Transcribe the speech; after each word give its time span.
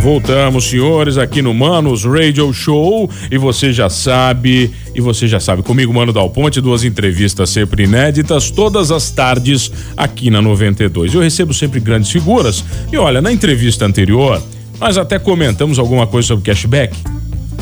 Voltamos, 0.00 0.64
senhores, 0.64 1.18
aqui 1.18 1.42
no 1.42 1.52
Manos 1.52 2.04
Radio 2.04 2.52
Show. 2.52 3.10
E 3.30 3.36
você 3.36 3.72
já 3.72 3.90
sabe, 3.90 4.70
e 4.94 5.00
você 5.00 5.26
já 5.26 5.40
sabe, 5.40 5.62
comigo, 5.62 5.92
Mano 5.92 6.12
Dal 6.12 6.30
Ponte, 6.30 6.60
duas 6.60 6.84
entrevistas 6.84 7.50
sempre 7.50 7.84
inéditas, 7.84 8.50
todas 8.50 8.90
as 8.90 9.10
tardes 9.10 9.70
aqui 9.96 10.30
na 10.30 10.40
92. 10.40 11.14
Eu 11.14 11.20
recebo 11.20 11.52
sempre 11.52 11.80
grandes 11.80 12.10
figuras. 12.10 12.64
E 12.92 12.96
olha, 12.96 13.20
na 13.20 13.32
entrevista 13.32 13.84
anterior, 13.84 14.42
nós 14.80 14.96
até 14.96 15.18
comentamos 15.18 15.78
alguma 15.78 16.06
coisa 16.06 16.28
sobre 16.28 16.44
cashback. 16.44 16.96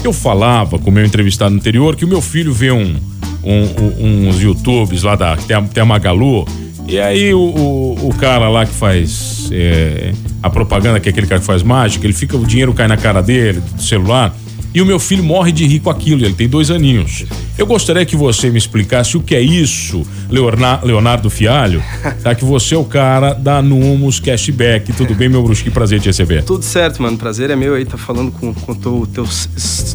Eu 0.04 0.12
falava 0.12 0.78
com 0.78 0.90
o 0.90 0.92
meu 0.92 1.04
entrevistado 1.04 1.54
anterior 1.54 1.96
que 1.96 2.04
o 2.04 2.08
meu 2.08 2.20
filho 2.20 2.52
vê 2.52 2.70
um, 2.70 2.96
um, 3.42 4.04
um 4.04 4.28
uns 4.28 4.40
YouTubes 4.40 5.02
lá 5.02 5.16
da 5.16 5.36
tem 5.36 5.56
a, 5.56 5.62
tem 5.62 5.82
a 5.82 5.86
Magalu. 5.86 6.46
E 6.88 7.00
aí 7.00 7.34
o, 7.34 7.40
o, 7.40 8.08
o 8.08 8.14
cara 8.14 8.48
lá 8.48 8.64
que 8.64 8.72
faz 8.72 9.48
é, 9.52 10.12
a 10.42 10.48
propaganda, 10.48 11.00
que 11.00 11.08
é 11.08 11.10
aquele 11.10 11.26
cara 11.26 11.40
que 11.40 11.46
faz 11.46 11.62
mágica, 11.62 12.06
ele 12.06 12.12
fica, 12.12 12.36
o 12.36 12.46
dinheiro 12.46 12.72
cai 12.72 12.86
na 12.86 12.96
cara 12.96 13.20
dele, 13.20 13.60
do 13.60 13.82
celular. 13.82 14.34
E 14.72 14.80
o 14.80 14.86
meu 14.86 14.98
filho 14.98 15.24
morre 15.24 15.50
de 15.52 15.66
rir 15.66 15.80
com 15.80 15.90
aquilo, 15.90 16.24
ele 16.24 16.34
tem 16.34 16.48
dois 16.48 16.70
aninhos. 16.70 17.24
Eu 17.58 17.66
gostaria 17.66 18.04
que 18.04 18.14
você 18.14 18.50
me 18.50 18.58
explicasse 18.58 19.16
o 19.16 19.20
que 19.20 19.34
é 19.34 19.40
isso, 19.40 20.06
Leonardo 20.28 21.30
Fialho, 21.30 21.82
tá? 22.22 22.34
Que 22.34 22.44
você 22.44 22.74
é 22.74 22.78
o 22.78 22.84
cara 22.84 23.32
da 23.32 23.62
Numos 23.62 24.20
Cashback. 24.20 24.92
Tudo 24.92 25.14
bem, 25.14 25.28
meu 25.28 25.42
bruxo? 25.42 25.64
Que 25.64 25.70
prazer 25.70 26.00
te 26.00 26.06
receber. 26.06 26.42
Tudo 26.42 26.64
certo, 26.64 27.02
mano. 27.02 27.16
Prazer 27.16 27.48
é 27.50 27.56
meu 27.56 27.74
aí 27.74 27.84
tá 27.84 27.96
falando 27.96 28.30
com, 28.30 28.52
com 28.52 28.74
teu, 28.74 29.08
teu, 29.12 29.26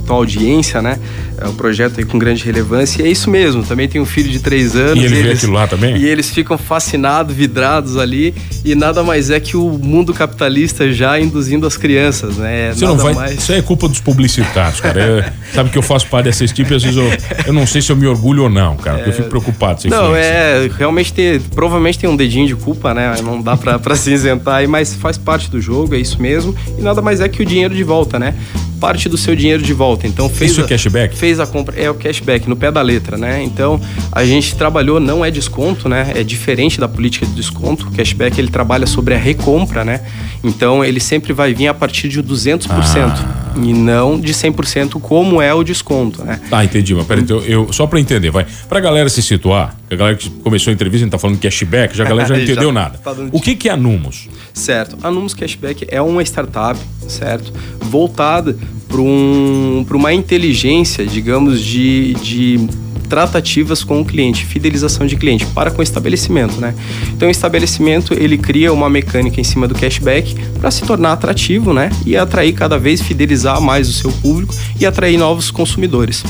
tua 0.06 0.16
audiência, 0.16 0.82
né? 0.82 0.98
É 1.38 1.48
um 1.48 1.54
projeto 1.54 2.00
aí 2.00 2.06
com 2.06 2.18
grande 2.18 2.44
relevância. 2.44 3.04
E 3.04 3.06
é 3.06 3.12
isso 3.12 3.30
mesmo. 3.30 3.64
Também 3.64 3.88
tem 3.88 4.02
um 4.02 4.06
filho 4.06 4.30
de 4.30 4.40
três 4.40 4.76
anos. 4.76 5.02
E 5.02 5.06
ele 5.06 5.20
e 5.20 5.24
vê 5.24 5.32
aquilo 5.34 5.54
lá 5.54 5.68
também? 5.68 5.98
E 5.98 6.08
eles 6.08 6.32
ficam 6.32 6.58
fascinados, 6.58 7.36
vidrados 7.36 7.96
ali. 7.96 8.34
E 8.66 8.74
nada 8.74 9.04
mais 9.04 9.30
é 9.30 9.40
que 9.40 9.56
o 9.56 9.70
mundo 9.70 10.14
capitalista 10.14 10.92
já 10.92 11.20
induzindo 11.20 11.68
as 11.68 11.78
crianças, 11.78 12.38
né? 12.38 12.72
Você 12.74 12.86
nada 12.86 12.98
não 12.98 13.04
vai. 13.04 13.14
Mais... 13.14 13.40
Isso 13.40 13.52
aí 13.52 13.60
é 13.60 13.62
culpa 13.62 13.88
dos 13.88 14.00
publicitários 14.00 14.82
cara. 14.82 15.00
Eu, 15.00 15.24
sabe 15.54 15.70
que 15.70 15.78
eu 15.78 15.82
faço 15.82 16.08
parte 16.08 16.26
dessa 16.26 16.46
tipo 16.48 16.74
e 16.74 16.76
às 16.76 16.84
vezes 16.84 16.98
eu, 16.98 17.06
eu 17.48 17.51
não 17.54 17.66
sei 17.68 17.82
se 17.82 17.92
eu 17.92 17.96
me 17.96 18.08
orgulho 18.08 18.44
ou 18.44 18.50
não, 18.50 18.76
cara. 18.78 18.98
Porque 18.98 19.10
eu 19.10 19.14
fico 19.14 19.30
preocupado. 19.30 19.82
Não, 19.90 20.16
é. 20.16 20.70
Realmente 20.78 21.14
tem. 21.14 21.40
Provavelmente 21.40 22.00
tem 22.00 22.10
um 22.10 22.16
dedinho 22.16 22.48
de 22.48 22.56
culpa, 22.56 22.94
né? 22.94 23.16
Não 23.24 23.42
dá 23.42 23.58
pra, 23.58 23.80
pra 23.80 23.96
se 23.96 24.12
isentar 24.12 24.56
aí, 24.56 24.68
mas 24.68 24.94
faz 24.96 25.18
parte 25.18 25.50
do 25.50 25.60
jogo, 25.62 25.96
é 25.96 25.98
isso 25.98 26.22
mesmo. 26.22 26.56
E 26.78 26.82
nada 26.82 27.02
mais 27.02 27.22
é 27.22 27.30
que 27.30 27.42
o 27.42 27.46
dinheiro 27.46 27.74
de 27.74 27.84
volta, 27.84 28.18
né? 28.20 28.36
Parte 28.82 29.08
do 29.08 29.16
seu 29.16 29.36
dinheiro 29.36 29.62
de 29.62 29.74
volta. 29.74 30.08
Então 30.08 30.28
fez 30.28 30.52
Isso 30.52 30.62
é 30.62 30.68
cashback? 30.68 31.16
Fez 31.16 31.40
a 31.40 31.46
compra, 31.46 31.80
é 31.80 31.90
o 31.90 31.94
cashback 31.94 32.50
no 32.50 32.56
pé 32.56 32.72
da 32.72 32.82
letra, 32.82 33.16
né? 33.16 33.44
Então 33.44 33.80
a 34.12 34.26
gente 34.26 34.56
trabalhou 34.56 35.00
não 35.00 35.24
é 35.24 35.30
desconto, 35.30 35.88
né? 35.88 36.12
É 36.16 36.24
diferente 36.24 36.80
da 36.80 36.88
política 36.88 37.26
de 37.26 37.34
desconto. 37.34 37.88
O 37.88 37.92
cashback 37.92 38.40
ele 38.40 38.50
trabalha 38.50 38.88
sobre 38.88 39.14
a 39.14 39.18
recompra, 39.18 39.86
né? 39.86 40.02
Então 40.44 40.84
ele 40.84 41.00
sempre 41.00 41.32
vai 41.32 41.54
vir 41.54 41.68
a 41.68 41.74
partir 41.74 42.10
de 42.10 42.24
200% 42.24 42.68
ah. 42.68 43.54
e 43.58 43.72
não 43.72 44.20
de 44.20 44.34
100% 44.34 45.00
como 45.00 45.40
é 45.40 45.54
o 45.54 45.64
desconto, 45.64 46.24
né? 46.26 46.42
Ah, 46.52 46.66
entendi, 46.66 46.96
mas 46.96 47.06
peraí, 47.06 47.24
eu, 47.30 47.44
eu 47.44 47.74
só 47.74 47.86
para 47.86 48.00
entender, 48.00 48.32
vai. 48.32 48.48
Pra 48.68 48.80
galera 48.80 49.08
se 49.08 49.22
situar, 49.22 49.76
a 49.90 49.96
galera 49.96 50.18
que 50.18 50.30
começou 50.30 50.72
a 50.72 50.74
entrevista, 50.74 51.04
a 51.04 51.06
gente 51.06 51.12
tá 51.12 51.20
falando 51.20 51.38
cashback, 51.38 51.96
já 51.96 52.04
a 52.04 52.08
galera 52.10 52.28
já 52.28 52.36
não 52.36 52.42
entendeu 52.44 52.70
já 52.70 52.74
nada. 52.74 52.98
Tá 52.98 53.16
o 53.32 53.40
que 53.40 53.56
que 53.56 53.70
é 53.70 53.74
a 53.74 53.78
Numos? 53.78 54.28
Certo. 54.54 54.98
A 55.04 55.12
Numos 55.12 55.34
Cashback 55.34 55.86
é 55.90 56.02
uma 56.02 56.22
startup, 56.24 56.80
certo? 57.08 57.54
Voltada 57.92 58.58
para 58.88 59.02
um, 59.02 59.86
uma 59.92 60.14
inteligência, 60.14 61.06
digamos, 61.06 61.62
de, 61.62 62.14
de 62.16 62.68
tratativas 63.10 63.84
com 63.84 64.00
o 64.00 64.06
cliente, 64.06 64.46
fidelização 64.46 65.06
de 65.06 65.18
cliente 65.18 65.46
para 65.48 65.70
com 65.70 65.80
o 65.80 65.84
estabelecimento, 65.84 66.62
né? 66.62 66.74
Então 67.10 67.28
o 67.28 67.32
estabelecimento 67.32 68.14
ele 68.14 68.38
cria 68.38 68.72
uma 68.72 68.90
mecânica 68.90 69.42
em 69.42 69.44
cima 69.44 69.68
do 69.68 69.76
cashback 69.76 70.34
para 70.62 70.72
se 70.72 70.84
tornar 70.84 71.12
atrativo, 71.12 71.74
né? 71.74 71.90
E 72.06 72.16
atrair 72.16 72.54
cada 72.54 72.80
vez 72.80 73.02
fidelizar 73.02 73.60
mais 73.60 73.90
o 73.90 73.94
seu 73.94 74.14
público 74.14 74.56
e 74.80 74.86
atrair 74.86 75.18
novos 75.18 75.52
consumidores. 75.52 76.24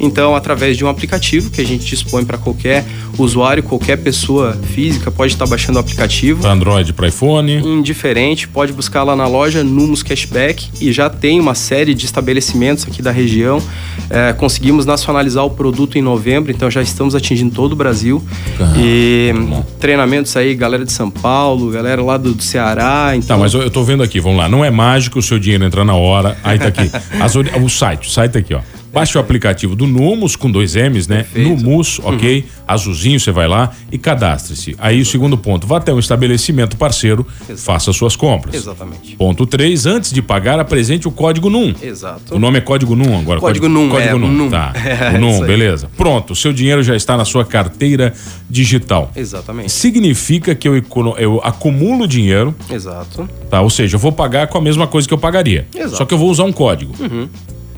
Então, 0.00 0.34
através 0.34 0.76
de 0.76 0.84
um 0.84 0.88
aplicativo 0.88 1.50
que 1.50 1.60
a 1.60 1.64
gente 1.64 1.84
dispõe 1.84 2.24
para 2.24 2.38
qualquer 2.38 2.84
usuário, 3.18 3.62
qualquer 3.62 3.96
pessoa 3.96 4.52
física 4.52 5.10
pode 5.10 5.32
estar 5.32 5.46
baixando 5.46 5.78
o 5.78 5.80
aplicativo. 5.80 6.40
Para 6.40 6.52
Android, 6.52 6.92
para 6.92 7.08
iPhone. 7.08 7.56
Indiferente, 7.56 8.48
pode 8.48 8.72
buscar 8.72 9.02
lá 9.02 9.14
na 9.14 9.26
loja 9.26 9.62
Numos 9.62 10.02
Cashback 10.02 10.68
e 10.80 10.92
já 10.92 11.08
tem 11.08 11.40
uma 11.40 11.54
série 11.54 11.94
de 11.94 12.04
estabelecimentos 12.04 12.86
aqui 12.86 13.00
da 13.00 13.10
região. 13.10 13.62
É, 14.10 14.32
conseguimos 14.32 14.84
nacionalizar 14.84 15.44
o 15.44 15.50
produto 15.50 15.96
em 15.96 16.02
novembro, 16.02 16.50
então 16.50 16.70
já 16.70 16.82
estamos 16.82 17.14
atingindo 17.14 17.54
todo 17.54 17.72
o 17.72 17.76
Brasil. 17.76 18.22
Ah, 18.60 18.74
e 18.76 19.32
treinamentos 19.78 20.36
aí, 20.36 20.54
galera 20.54 20.84
de 20.84 20.92
São 20.92 21.10
Paulo, 21.10 21.70
galera 21.70 22.02
lá 22.02 22.16
do, 22.16 22.34
do 22.34 22.42
Ceará. 22.42 23.12
Então... 23.14 23.36
Tá, 23.36 23.38
mas 23.38 23.54
eu, 23.54 23.62
eu 23.62 23.70
tô 23.70 23.82
vendo 23.82 24.02
aqui, 24.02 24.20
vamos 24.20 24.38
lá. 24.38 24.48
Não 24.48 24.64
é 24.64 24.70
mágico 24.70 25.18
o 25.18 25.22
seu 25.22 25.38
dinheiro 25.38 25.64
entrar 25.64 25.84
na 25.84 25.94
hora. 25.94 26.36
Aí 26.42 26.58
tá 26.58 26.66
aqui. 26.66 26.90
As, 27.20 27.34
o 27.34 27.68
site, 27.68 28.08
o 28.08 28.10
site 28.10 28.32
tá 28.32 28.38
aqui, 28.38 28.54
ó. 28.54 28.60
Baixe 28.94 29.18
o 29.18 29.20
aplicativo 29.20 29.74
do 29.74 29.88
Numus 29.88 30.36
com 30.36 30.48
dois 30.48 30.76
M's, 30.76 31.08
né? 31.08 31.24
Perfeito. 31.24 31.48
Numus, 31.48 32.00
ok? 32.04 32.38
Uhum. 32.38 32.44
Azulzinho, 32.68 33.18
você 33.18 33.32
vai 33.32 33.48
lá 33.48 33.72
e 33.90 33.98
cadastre-se. 33.98 34.76
Aí 34.78 35.00
o 35.00 35.04
segundo 35.04 35.36
ponto, 35.36 35.66
vá 35.66 35.78
até 35.78 35.92
um 35.92 35.98
estabelecimento 35.98 36.76
parceiro, 36.76 37.26
Exato. 37.42 37.60
faça 37.60 37.92
suas 37.92 38.14
compras. 38.14 38.54
Exatamente. 38.54 39.16
Ponto 39.16 39.46
3, 39.46 39.86
antes 39.86 40.12
de 40.12 40.22
pagar, 40.22 40.60
apresente 40.60 41.08
o 41.08 41.10
código 41.10 41.50
NUM. 41.50 41.74
Exato. 41.82 42.36
O 42.36 42.38
nome 42.38 42.58
é 42.58 42.60
código 42.60 42.94
NUM 42.94 43.18
agora. 43.18 43.40
Código, 43.40 43.66
código 43.66 43.68
NUM. 43.68 43.88
Código 43.90 44.16
é, 44.16 44.18
NUM. 44.18 44.32
NUM. 44.32 44.50
Tá. 44.50 44.72
É, 44.84 45.16
o 45.16 45.20
NUM, 45.20 45.40
beleza. 45.40 45.90
Pronto, 45.96 46.34
o 46.34 46.36
seu 46.36 46.52
dinheiro 46.52 46.82
já 46.82 46.94
está 46.94 47.16
na 47.16 47.24
sua 47.24 47.44
carteira 47.44 48.14
digital. 48.48 49.10
Exatamente. 49.16 49.72
Significa 49.72 50.54
que 50.54 50.68
eu, 50.68 50.80
eu 51.18 51.40
acumulo 51.42 52.06
dinheiro. 52.06 52.54
Exato. 52.70 53.28
Tá, 53.50 53.60
ou 53.60 53.70
seja, 53.70 53.96
eu 53.96 53.98
vou 54.00 54.12
pagar 54.12 54.46
com 54.46 54.56
a 54.56 54.60
mesma 54.60 54.86
coisa 54.86 55.08
que 55.08 55.12
eu 55.12 55.18
pagaria. 55.18 55.66
Exato. 55.74 55.96
Só 55.96 56.04
que 56.04 56.14
eu 56.14 56.18
vou 56.18 56.30
usar 56.30 56.44
um 56.44 56.52
código. 56.52 56.94
Uhum. 57.00 57.28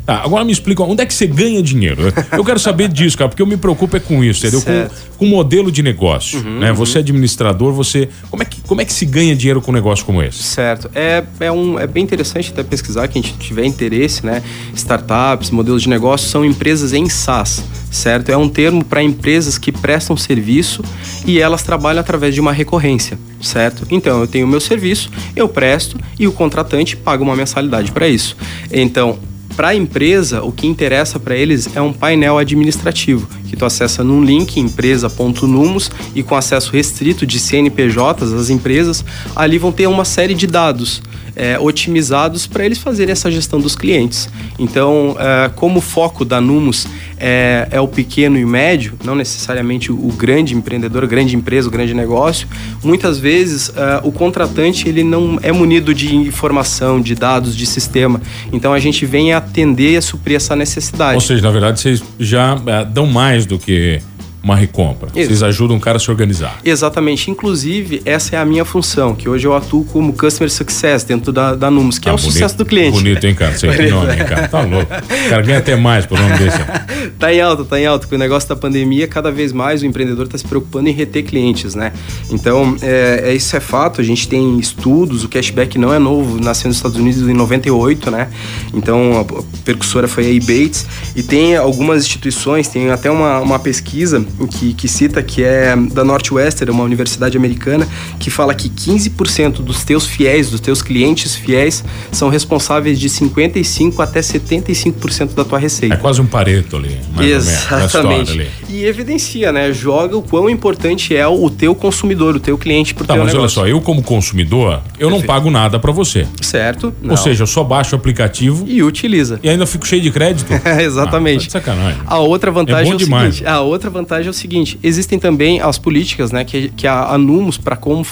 Tá, 0.06 0.22
agora 0.22 0.44
me 0.44 0.53
explica, 0.53 0.84
onde 0.84 1.03
é 1.03 1.06
que 1.06 1.12
você 1.12 1.27
ganha 1.27 1.61
dinheiro? 1.61 2.12
Eu 2.31 2.44
quero 2.44 2.61
saber 2.61 2.89
disso, 2.89 3.19
cara, 3.19 3.28
porque 3.28 3.43
eu 3.43 3.47
me 3.47 3.56
preocupo 3.56 3.97
é 3.97 4.00
com 4.00 4.22
isso, 4.22 4.47
entendeu? 4.47 4.62
Com, 4.62 5.17
com 5.19 5.27
modelo 5.27 5.69
de 5.72 5.83
negócio, 5.83 6.39
uhum, 6.39 6.61
né? 6.61 6.71
Uhum. 6.71 6.77
Você 6.77 6.99
é 6.99 7.00
administrador, 7.00 7.72
você... 7.72 8.09
Como 8.31 8.41
é, 8.41 8.47
que, 8.47 8.61
como 8.61 8.81
é 8.81 8.84
que 8.84 8.93
se 8.93 9.05
ganha 9.05 9.34
dinheiro 9.34 9.61
com 9.61 9.72
um 9.72 9.75
negócio 9.75 10.06
como 10.06 10.22
esse? 10.22 10.45
Certo. 10.45 10.89
É, 10.95 11.25
é, 11.41 11.50
um, 11.50 11.77
é 11.77 11.89
bem 11.89 12.05
interessante 12.05 12.53
até 12.53 12.62
pesquisar, 12.62 13.09
quem 13.09 13.21
tiver 13.21 13.65
interesse, 13.65 14.25
né? 14.25 14.45
Startups, 14.77 15.50
modelos 15.50 15.83
de 15.83 15.89
negócio, 15.89 16.28
são 16.28 16.45
empresas 16.45 16.93
em 16.93 17.09
SaaS, 17.09 17.65
certo? 17.91 18.31
É 18.31 18.37
um 18.37 18.49
termo 18.49 18.84
para 18.84 19.03
empresas 19.03 19.59
que 19.59 19.72
prestam 19.72 20.16
serviço 20.16 20.84
e 21.27 21.41
elas 21.41 21.65
trabalham 21.65 21.99
através 21.99 22.33
de 22.33 22.41
uma 22.41 22.53
recorrência, 22.53 23.19
certo? 23.43 23.84
Então, 23.91 24.21
eu 24.21 24.28
tenho 24.28 24.47
o 24.47 24.49
meu 24.49 24.61
serviço, 24.61 25.11
eu 25.34 25.49
presto 25.49 25.99
e 26.16 26.28
o 26.28 26.33
contratante 26.33 26.97
paga 26.97 27.25
uma 27.25 27.34
mensalidade 27.34 27.91
para 27.91 28.06
isso. 28.06 28.37
Então, 28.71 29.19
para 29.56 29.69
a 29.69 29.75
empresa, 29.75 30.43
o 30.43 30.53
que 30.53 30.67
interessa 30.67 31.19
para 31.19 31.34
eles 31.34 31.75
é 31.75 31.81
um 31.81 31.93
painel 31.93 32.37
administrativo, 32.37 33.27
tu 33.56 33.65
acessa 33.65 34.05
num 34.05 34.22
link 34.22 34.59
empresa.numos 34.59 35.91
e 36.15 36.22
com 36.22 36.34
acesso 36.34 36.71
restrito 36.72 37.27
de 37.27 37.39
CNPJs, 37.39 38.33
as 38.33 38.51
empresas 38.51 39.04
ali 39.34 39.59
vão 39.59 39.72
ter 39.72 39.86
uma 39.86 40.04
série 40.04 40.34
de 40.34 40.47
dados 40.47 41.03
é, 41.36 41.59
otimizados 41.59 42.47
para 42.47 42.65
eles 42.65 42.78
fazerem 42.78 43.13
essa 43.13 43.30
gestão 43.30 43.60
dos 43.60 43.77
clientes. 43.77 44.28
Então, 44.59 45.15
é, 45.21 45.51
como 45.54 45.78
o 45.78 45.83
foco 45.83 46.25
da 46.25 46.41
Numos 46.41 46.89
é, 47.19 47.69
é, 47.71 47.80
o 47.80 47.86
pequeno 47.86 48.39
e 48.39 48.45
médio, 48.45 48.95
não 49.04 49.15
necessariamente 49.15 49.92
o, 49.92 50.13
grande 50.16 50.54
empreendedor, 50.54 51.04
a 51.04 51.07
grande 51.07 51.36
empresa, 51.36 51.69
o 51.69 51.71
grande 51.71 51.92
negócio, 51.92 52.48
muitas 52.83 53.19
vezes 53.19 53.71
é, 53.77 54.01
o 54.03 54.10
contratante 54.10 54.89
ele 54.89 55.04
não 55.04 55.39
é 55.42 55.53
munido 55.53 55.95
de 55.95 56.16
informação, 56.16 57.01
de 57.01 57.15
dados, 57.15 57.54
de 57.54 57.66
sistema. 57.66 58.21
Então, 58.53 58.72
a 58.72 58.78
gente 58.78 59.04
vem 59.04 59.34
atender 59.34 59.92
e 59.92 59.97
a 59.98 60.03
suprir 60.03 60.36
essa 60.36 60.57
necessidade. 60.57 61.15
Ou 61.15 61.21
seja, 61.21 61.42
na 61.42 61.51
verdade, 61.51 61.80
vocês 61.80 62.03
já 62.19 62.59
é, 62.66 62.84
dão 62.84 63.07
mais 63.07 63.45
do 63.47 63.59
que 63.59 64.01
uma 64.47 64.54
recompra. 64.54 65.09
Ex- 65.15 65.27
Vocês 65.27 65.43
ajudam 65.43 65.77
o 65.77 65.81
cara 65.81 65.97
a 65.97 66.01
se 66.01 66.09
organizar. 66.09 66.60
Exatamente. 66.65 67.31
Inclusive, 67.33 68.01
essa 68.04 68.37
é 68.37 68.39
a 68.39 68.45
minha 68.45 68.65
função, 68.65 69.13
que 69.13 69.28
hoje 69.28 69.45
eu 69.45 69.57
atuo 69.57 69.84
como 69.87 70.13
Customer 70.13 70.48
Success 70.48 71.03
dentro 71.03 71.33
da, 71.33 71.57
da 71.57 71.69
Numos, 71.69 71.98
que 71.98 72.09
é 72.09 72.13
Ah, 72.13 72.15
o 72.15 72.19
sucesso 72.19 72.57
do 72.57 72.65
cliente. 72.65 72.93
Bonito, 72.93 73.25
hein, 73.27 73.34
cara? 73.34 73.59
Você 73.59 73.66
que 73.75 73.91
nome, 73.91 74.13
hein, 74.13 74.19
cara? 74.25 74.47
Tá 74.47 74.60
louco. 74.63 74.87
O 74.95 75.28
cara 75.31 75.43
ganha 75.43 75.59
até 75.59 75.75
mais 75.75 76.07
por 76.07 76.16
nome 76.19 76.39
desse. 76.39 76.59
tá 77.19 77.34
em 77.34 77.41
alta, 77.41 77.65
tá 77.65 77.81
em 77.81 77.87
alta. 77.87 78.07
Com 78.07 78.15
o 78.15 78.19
negócio 78.19 78.48
da 78.48 78.54
pandemia, 78.54 79.09
cada 79.09 79.33
vez 79.33 79.53
mais 79.53 79.83
o 79.83 79.87
empreendedor 79.87 80.27
está 80.27 80.39
se 80.39 80.45
preocupando 80.45 80.89
em 80.89 80.92
reter 80.92 81.25
clientes, 81.25 81.75
né? 81.75 81.92
Então, 82.31 82.77
é, 82.83 83.22
é- 83.27 83.34
isso 83.34 83.57
é 83.57 83.60
fato. 83.60 84.01
A 84.01 84.04
gente 84.04 84.28
tem 84.28 84.60
estudos, 84.60 85.25
o 85.25 85.28
cashback 85.28 85.77
não 85.77 85.92
é 85.92 85.99
novo, 85.99 86.41
nasceu 86.41 86.69
nos 86.69 86.77
Estados 86.77 86.97
Unidos 86.97 87.28
em 87.28 87.33
98, 87.34 88.13
né? 88.13 88.28
Então, 88.72 89.21
a 89.28 89.42
percussora 89.65 90.07
foi 90.07 90.27
a 90.27 90.31
Ebates. 90.31 90.87
E 91.16 91.22
tem 91.25 91.57
algumas 91.57 92.04
instituições, 92.04 92.69
tem 92.69 92.91
até 92.91 93.10
uma, 93.10 93.41
uma 93.41 93.59
pesquisa 93.59 94.25
que, 94.47 94.74
que 94.74 94.88
cita 94.88 95.22
que 95.22 95.42
é 95.44 95.74
da 95.92 96.04
Northwestern, 96.04 96.71
uma 96.72 96.83
universidade 96.84 97.36
americana, 97.36 97.86
que 98.18 98.28
fala 98.30 98.54
que 98.54 98.68
15% 98.68 99.62
dos 99.62 99.84
teus 99.84 100.06
fiéis, 100.06 100.50
dos 100.50 100.60
teus 100.60 100.83
clientes 100.83 101.34
fiéis, 101.36 101.84
são 102.10 102.28
responsáveis 102.28 102.98
de 102.98 103.09
55% 103.09 104.00
até 104.00 104.21
75% 104.21 105.34
da 105.34 105.44
tua 105.44 105.59
receita. 105.59 105.94
É 105.94 105.98
quase 105.98 106.21
um 106.21 106.27
pareto 106.27 106.77
ali, 106.77 106.98
mais 107.15 107.30
ou 107.30 107.36
Exatamente. 107.36 108.33
ali. 108.33 108.48
E 108.68 108.84
evidencia, 108.84 109.53
né? 109.53 109.72
Joga 109.72 110.16
o 110.16 110.22
quão 110.22 110.50
importante 110.50 111.15
é 111.15 111.27
o 111.27 111.48
teu 111.50 111.74
consumidor, 111.74 112.36
o 112.36 112.41
teu 112.41 112.59
cliente 112.59 112.94
pro 112.94 113.06
Tá, 113.06 113.15
teu 113.15 113.22
mas 113.22 113.32
olha 113.32 113.39
negócio. 113.41 113.60
só, 113.60 113.66
eu 113.68 113.80
como 113.80 114.03
consumidor, 114.03 114.82
eu 114.98 115.09
não 115.10 115.18
Perfeito. 115.18 115.27
pago 115.27 115.50
nada 115.50 115.78
pra 115.78 115.92
você. 115.92 116.27
Certo? 116.41 116.86
Ou 117.03 117.09
Não. 117.10 117.16
seja, 117.16 117.42
eu 117.44 117.47
só 117.47 117.62
baixo 117.62 117.94
o 117.94 117.98
aplicativo 117.98 118.65
E 118.68 118.82
utiliza. 118.82 119.39
e 119.42 119.48
ainda 119.48 119.66
fico 119.66 119.86
cheio 119.86 120.03
de 120.03 120.10
crédito. 120.10 120.47
Exatamente. 120.80 121.36
Ah, 121.36 121.41
tá 121.41 121.47
de 121.47 121.53
sacanagem. 121.53 122.00
A 122.06 122.18
outra 122.18 122.50
vantagem 122.50 122.82
É 122.84 122.86
é, 122.86 122.91
bom 122.91 122.97
o 122.97 122.98
demais. 122.98 123.34
seguinte. 123.36 123.48
A 123.50 123.60
outra 123.60 123.91
vantagem 123.91 124.26
é 124.27 124.31
o 124.31 124.34
seguinte: 124.34 124.78
existem 124.83 125.19
também 125.19 125.61
as 125.61 125.78
políticas, 125.78 126.33
né? 126.33 126.45
Que, 126.45 126.69
que 126.71 126.87
a 126.87 127.13
Anumos, 127.15 127.57
para 127.59 127.77
como 127.77 128.05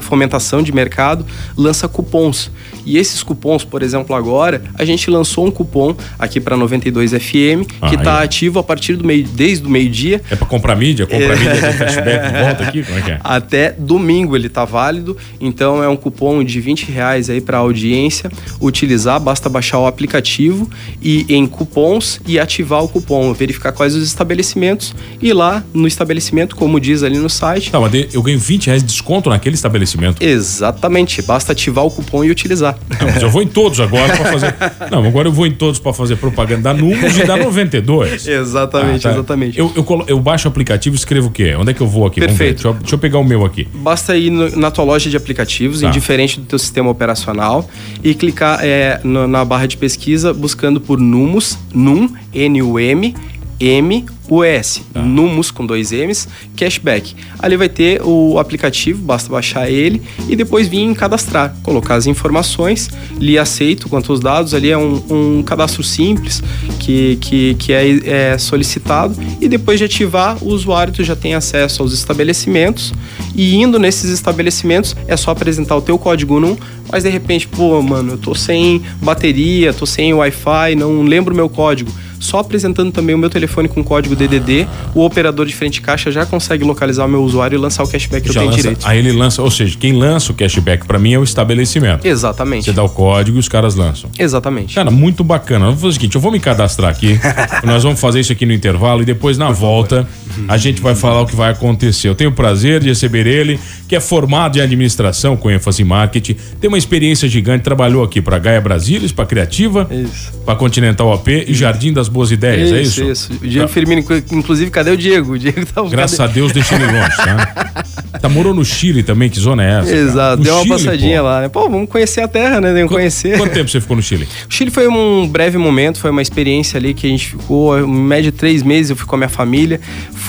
fomentação 0.00 0.62
de 0.62 0.72
mercado, 0.72 1.24
lança 1.56 1.88
cupons. 1.88 2.50
E 2.86 2.96
esses 2.98 3.22
cupons, 3.22 3.64
por 3.64 3.82
exemplo, 3.82 4.14
agora, 4.16 4.62
a 4.74 4.84
gente 4.84 5.10
lançou 5.10 5.46
um 5.46 5.50
cupom 5.50 5.94
aqui 6.18 6.40
para 6.40 6.56
92 6.56 7.12
FM, 7.12 7.66
Ah, 7.80 7.88
que 7.88 7.94
está 7.96 8.18
aí. 8.18 8.24
ativo 8.24 8.58
a 8.58 8.62
partir 8.62 8.96
do 8.96 9.04
meio, 9.04 9.24
desde 9.24 9.66
o 9.66 9.70
meio-dia 9.70 10.22
É 10.30 10.36
pra 10.36 10.46
comprar 10.46 10.74
mídia? 10.76 11.06
Comprar 11.06 11.36
mídia 11.36 11.60
tem 11.60 11.78
cashback 11.78 12.32
volta 12.44 12.64
aqui? 12.64 12.82
Como 12.82 12.98
é 12.98 13.02
que 13.02 13.10
é? 13.10 13.20
Até 13.22 13.72
domingo 13.72 14.34
ele 14.36 14.48
tá 14.48 14.64
válido, 14.64 15.16
então 15.40 15.82
é 15.82 15.88
um 15.88 15.96
cupom 15.96 16.42
de 16.42 16.60
20 16.60 16.90
reais 16.90 17.28
aí 17.30 17.40
para 17.40 17.58
audiência 17.58 18.30
utilizar, 18.60 19.20
basta 19.20 19.48
baixar 19.48 19.78
o 19.78 19.86
aplicativo 19.86 20.68
e 21.02 21.26
em 21.28 21.46
cupons 21.46 22.20
e 22.26 22.38
ativar 22.38 22.82
o 22.82 22.88
cupom, 22.88 23.32
verificar 23.32 23.72
quais 23.72 23.94
os 23.94 24.04
estabelecimentos 24.04 24.94
e 25.20 25.32
lá 25.32 25.39
no 25.72 25.86
estabelecimento, 25.86 26.54
como 26.56 26.78
diz 26.80 27.02
ali 27.02 27.18
no 27.18 27.28
site, 27.30 27.70
Tá, 27.70 27.80
mas 27.80 27.92
eu 28.14 28.22
ganho 28.22 28.38
20 28.38 28.66
reais 28.66 28.82
de 28.82 28.88
desconto 28.88 29.28
naquele 29.30 29.54
estabelecimento. 29.54 30.22
exatamente, 30.22 31.22
basta 31.22 31.52
ativar 31.52 31.84
o 31.84 31.90
cupom 31.90 32.24
e 32.24 32.30
utilizar. 32.30 32.76
Não, 33.00 33.06
mas 33.08 33.22
eu 33.22 33.30
vou 33.30 33.42
em 33.42 33.46
todos 33.46 33.80
agora 33.80 34.14
pra 34.16 34.32
fazer. 34.32 34.54
Não, 34.90 35.04
agora 35.04 35.28
eu 35.28 35.32
vou 35.32 35.46
em 35.46 35.52
todos 35.52 35.78
pra 35.80 35.92
fazer 35.92 36.16
propaganda 36.16 36.62
da 36.62 36.74
Numos 36.74 37.16
e 37.16 37.24
da 37.24 37.36
92. 37.36 38.26
exatamente, 38.26 39.06
Ah, 39.06 39.10
tá. 39.10 39.16
exatamente. 39.16 39.58
Eu, 39.58 39.72
eu, 39.74 39.82
colo- 39.84 40.04
eu 40.06 40.18
baixo 40.20 40.46
o 40.46 40.50
aplicativo 40.50 40.94
e 40.94 40.98
escrevo 40.98 41.28
o 41.28 41.30
quê? 41.30 41.54
Onde 41.58 41.70
é 41.70 41.74
que 41.74 41.80
eu 41.80 41.86
vou 41.86 42.06
aqui? 42.06 42.20
Vamos 42.20 42.36
ver. 42.36 42.38
Perfeito. 42.38 42.62
Deixa 42.62 42.68
eu, 42.68 42.74
deixa 42.80 42.94
eu 42.94 42.98
pegar 42.98 43.18
o 43.18 43.24
meu 43.24 43.44
aqui. 43.44 43.66
Basta 43.74 44.16
ir 44.16 44.30
no- 44.30 44.56
na 44.56 44.70
tua 44.70 44.84
loja 44.84 45.08
de 45.08 45.16
aplicativos, 45.16 45.80
Tá. 45.80 45.88
indiferente 45.88 46.40
do 46.40 46.46
teu 46.46 46.58
sistema 46.58 46.90
operacional, 46.90 47.68
e 48.02 48.14
clicar 48.14 48.58
é, 48.62 49.00
na 49.04 49.44
barra 49.44 49.66
de 49.66 49.76
pesquisa 49.76 50.32
buscando 50.34 50.80
por 50.80 50.98
Numus, 50.98 51.56
Num, 51.72 52.10
N-U-M, 52.34 53.14
M-U-S, 53.60 54.82
Tá. 54.92 55.02
Numus 55.02 55.50
com 55.50 55.66
dois 55.66 55.92
M's, 55.92 56.26
cashback. 56.56 57.14
Ali 57.38 57.56
vai 57.56 57.68
ter 57.68 58.00
o 58.02 58.38
aplicativo, 58.38 59.02
basta 59.02 59.30
baixar 59.30 59.70
ele 59.70 60.02
e 60.28 60.34
depois 60.34 60.66
vir 60.66 60.80
em 60.80 60.94
cadastrar, 60.94 61.54
colocar 61.62 61.96
as 61.96 62.06
informações, 62.06 62.88
lhe 63.18 63.38
aceito 63.38 63.88
quanto 63.88 64.10
aos 64.10 64.20
dados, 64.20 64.54
ali 64.54 64.70
é 64.70 64.78
um, 64.78 65.02
um 65.10 65.42
cadastro 65.42 65.82
simples 65.82 66.42
que, 66.78 67.16
que, 67.20 67.54
que 67.54 67.72
é, 67.72 68.32
é 68.32 68.38
solicitado 68.38 69.14
e 69.40 69.48
depois 69.48 69.78
de 69.78 69.84
ativar, 69.84 70.42
o 70.42 70.48
usuário 70.48 70.92
tu 70.92 71.04
já 71.04 71.14
tem 71.14 71.34
acesso 71.34 71.82
aos 71.82 71.92
estabelecimentos 71.92 72.92
e 73.34 73.56
indo 73.56 73.78
nesses 73.78 74.10
estabelecimentos 74.10 74.96
é 75.06 75.16
só 75.16 75.30
apresentar 75.30 75.76
o 75.76 75.82
teu 75.82 75.98
código 75.98 76.40
NUM, 76.40 76.56
mas 76.90 77.04
de 77.04 77.08
repente, 77.08 77.46
pô, 77.46 77.80
mano, 77.82 78.12
eu 78.12 78.18
tô 78.18 78.34
sem 78.34 78.82
bateria, 79.02 79.72
tô 79.72 79.86
sem 79.86 80.12
Wi-Fi, 80.12 80.74
não 80.76 81.02
lembro 81.02 81.32
o 81.32 81.36
meu 81.36 81.48
código. 81.48 81.90
Só 82.20 82.38
apresentando 82.38 82.92
também 82.92 83.14
o 83.14 83.18
meu 83.18 83.30
telefone 83.30 83.66
com 83.66 83.82
código 83.82 84.14
DDD, 84.14 84.68
o 84.94 85.04
operador 85.04 85.46
de 85.46 85.54
frente 85.54 85.80
caixa 85.80 86.12
já 86.12 86.24
consegue 86.26 86.62
localizar 86.62 87.06
o 87.06 87.08
meu 87.08 87.22
usuário 87.24 87.56
e 87.56 87.58
lançar 87.58 87.82
o 87.82 87.88
cashback 87.88 88.22
que 88.22 88.28
eu 88.28 88.34
Já 88.34 88.40
tenho 88.40 88.50
lança, 88.52 88.62
direito. 88.62 88.86
aí 88.86 88.98
ele 88.98 89.12
lança, 89.12 89.42
ou 89.42 89.50
seja, 89.50 89.76
quem 89.78 89.94
lança 89.94 90.30
o 90.30 90.34
cashback 90.34 90.86
pra 90.86 90.98
mim 90.98 91.14
é 91.14 91.18
o 91.18 91.24
estabelecimento. 91.24 92.06
Exatamente. 92.06 92.66
Você 92.66 92.72
dá 92.72 92.82
o 92.84 92.88
código 92.88 93.38
e 93.38 93.40
os 93.40 93.48
caras 93.48 93.74
lançam. 93.74 94.10
Exatamente. 94.18 94.74
Cara, 94.74 94.90
muito 94.90 95.24
bacana. 95.24 95.64
Vamos 95.66 95.80
fazer 95.80 95.88
o 95.88 95.92
seguinte, 95.94 96.14
eu 96.14 96.20
vou 96.20 96.30
me 96.30 96.38
cadastrar 96.38 96.90
aqui. 96.90 97.18
nós 97.64 97.82
vamos 97.82 97.98
fazer 97.98 98.20
isso 98.20 98.32
aqui 98.32 98.44
no 98.44 98.52
intervalo 98.52 99.00
e 99.02 99.04
depois 99.06 99.38
na 99.38 99.50
volta 99.50 100.06
a 100.48 100.56
gente 100.56 100.80
vai 100.80 100.94
falar 100.94 101.22
o 101.22 101.26
que 101.26 101.36
vai 101.36 101.50
acontecer. 101.50 102.08
Eu 102.08 102.14
tenho 102.14 102.30
o 102.30 102.32
prazer 102.32 102.80
de 102.80 102.88
receber 102.88 103.26
ele, 103.26 103.58
que 103.88 103.96
é 103.96 104.00
formado 104.00 104.58
em 104.58 104.60
administração 104.60 105.36
com 105.36 105.50
ênfase 105.50 105.82
em 105.82 105.84
marketing, 105.84 106.36
tem 106.60 106.68
uma 106.68 106.78
experiência 106.78 107.28
gigante, 107.28 107.62
trabalhou 107.64 108.02
aqui 108.04 108.20
para 108.20 108.38
Gaia 108.38 108.60
Brasilis, 108.60 109.12
para 109.12 109.26
Criativa, 109.26 109.88
Isso. 109.90 110.32
para 110.44 110.54
Continental 110.56 111.12
AP 111.12 111.28
e 111.48 111.54
Jardim 111.54 111.92
das 111.92 112.08
Boas 112.08 112.30
Ideias, 112.30 112.72
é 112.72 112.82
isso? 112.82 113.04
Isso, 113.04 113.32
O 113.42 113.46
Diego 113.46 113.68
Firmino, 113.68 114.02
inclusive, 114.32 114.70
cadê 114.70 114.90
o 114.90 114.96
Diego? 114.96 115.32
O 115.32 115.38
Diego 115.38 115.64
tá 115.66 115.82
Graças 115.82 116.18
cadê? 116.18 116.30
a 116.30 116.34
Deus 116.34 116.52
deixa 116.52 116.74
ele 116.74 116.86
longe, 116.86 117.16
tá? 117.16 117.84
Tá 118.20 118.28
morou 118.28 118.52
no 118.52 118.64
Chile 118.64 119.02
também, 119.02 119.30
que 119.30 119.38
zona 119.40 119.64
é 119.64 119.80
essa? 119.80 119.94
Exato, 119.96 120.36
No 120.38 120.44
deu 120.44 120.54
uma 120.54 120.62
Chile, 120.62 120.74
passadinha 120.76 121.18
pô. 121.20 121.24
lá, 121.24 121.40
né? 121.40 121.48
Pô, 121.48 121.68
vamos 121.70 121.88
conhecer 121.88 122.20
a 122.20 122.28
terra, 122.28 122.60
né? 122.60 122.72
Vamos 122.72 122.90
conhecer. 122.92 123.38
Quanto 123.38 123.52
tempo 123.52 123.68
você 123.70 123.80
ficou 123.80 123.96
no 123.96 124.02
Chile? 124.02 124.28
O 124.50 124.52
Chile 124.52 124.70
foi 124.70 124.88
um 124.88 125.26
breve 125.28 125.56
momento, 125.56 125.98
foi 125.98 126.10
uma 126.10 126.20
experiência 126.22 126.76
ali 126.76 126.92
que 126.92 127.06
a 127.06 127.10
gente 127.10 127.28
ficou, 127.30 127.78
em 127.78 127.86
média, 127.86 128.30
três 128.32 128.62
meses 128.62 128.90
eu 128.90 128.96
fui 128.96 129.06
com 129.06 129.14
a 129.14 129.18
minha 129.18 129.28
família. 129.28 129.80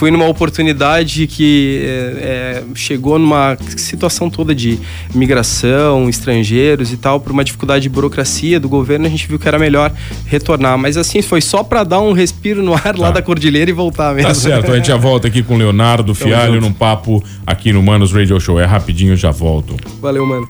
Fui 0.02 0.10
numa 0.10 0.28
oportunidade 0.28 1.28
que 1.28 1.80
é, 1.86 1.94
é, 1.94 2.64
chegou 2.74 3.20
numa 3.20 3.56
situação 3.78 4.32
toda 4.32 4.56
de 4.56 4.80
migração, 5.14 6.10
estrangeiros 6.10 6.92
e 6.92 6.98
tal, 6.98 7.20
por 7.20 7.32
uma 7.32 7.44
dificuldade 7.44 7.84
de 7.84 7.90
burocracia 7.90 8.60
do 8.60 8.68
governo, 8.68 9.06
a 9.06 9.10
gente 9.10 9.28
viu 9.28 9.38
que 9.38 9.48
era 9.48 9.60
melhor 9.60 9.94
retornar. 10.26 10.76
Mas 10.76 10.98
assim, 10.98 11.22
foi 11.22 11.40
só 11.40 11.64
para 11.64 11.84
dar 11.84 12.00
um 12.00 12.14
respiro 12.14 12.64
no 12.64 12.74
ar 12.74 12.98
lá 12.98 13.10
Tá. 13.10 13.12
da 13.12 13.22
cordilheira 13.22 13.70
e 13.70 13.74
voltar 13.76 14.16
mesmo. 14.16 14.30
Tá 14.30 14.34
certo, 14.34 14.72
a 14.72 14.76
gente 14.76 14.88
já 14.88 14.98
volta 14.98 15.28
aqui 15.28 15.44
com 15.44 15.54
o 15.54 15.58
Leonardo 15.60 16.16
Fialho 16.16 16.56
junto. 16.56 16.66
num 16.66 16.74
papo 16.74 17.24
aqui 17.46 17.72
no 17.72 17.84
Manos 17.84 18.12
Radio 18.12 18.40
Show. 18.40 18.60
É 18.60 18.66
rapidinho, 18.66 19.16
já 19.16 19.30
volto. 19.30 19.76
Valeu, 20.02 20.26
mano. 20.26 20.48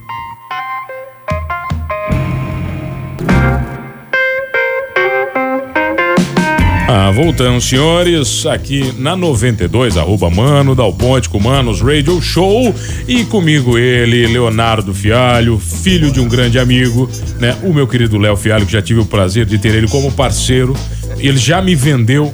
Ah, 6.94 7.10
voltamos, 7.10 7.64
senhores, 7.64 8.44
aqui 8.44 8.92
na 8.98 9.16
92, 9.16 9.96
arroba 9.96 10.28
Mano, 10.28 10.74
Dal 10.74 10.92
Ponte 10.92 11.26
com 11.26 11.40
Manos 11.40 11.80
Radio 11.80 12.20
Show. 12.20 12.74
E 13.08 13.24
comigo 13.24 13.78
ele, 13.78 14.26
Leonardo 14.26 14.92
Fialho, 14.92 15.58
filho 15.58 16.12
de 16.12 16.20
um 16.20 16.28
grande 16.28 16.58
amigo, 16.58 17.08
né? 17.40 17.56
O 17.62 17.72
meu 17.72 17.88
querido 17.88 18.18
Léo 18.18 18.36
Fialho, 18.36 18.66
que 18.66 18.72
já 18.72 18.82
tive 18.82 19.00
o 19.00 19.06
prazer 19.06 19.46
de 19.46 19.56
ter 19.56 19.74
ele 19.74 19.88
como 19.88 20.12
parceiro. 20.12 20.76
Ele 21.16 21.38
já 21.38 21.62
me 21.62 21.74
vendeu, 21.74 22.30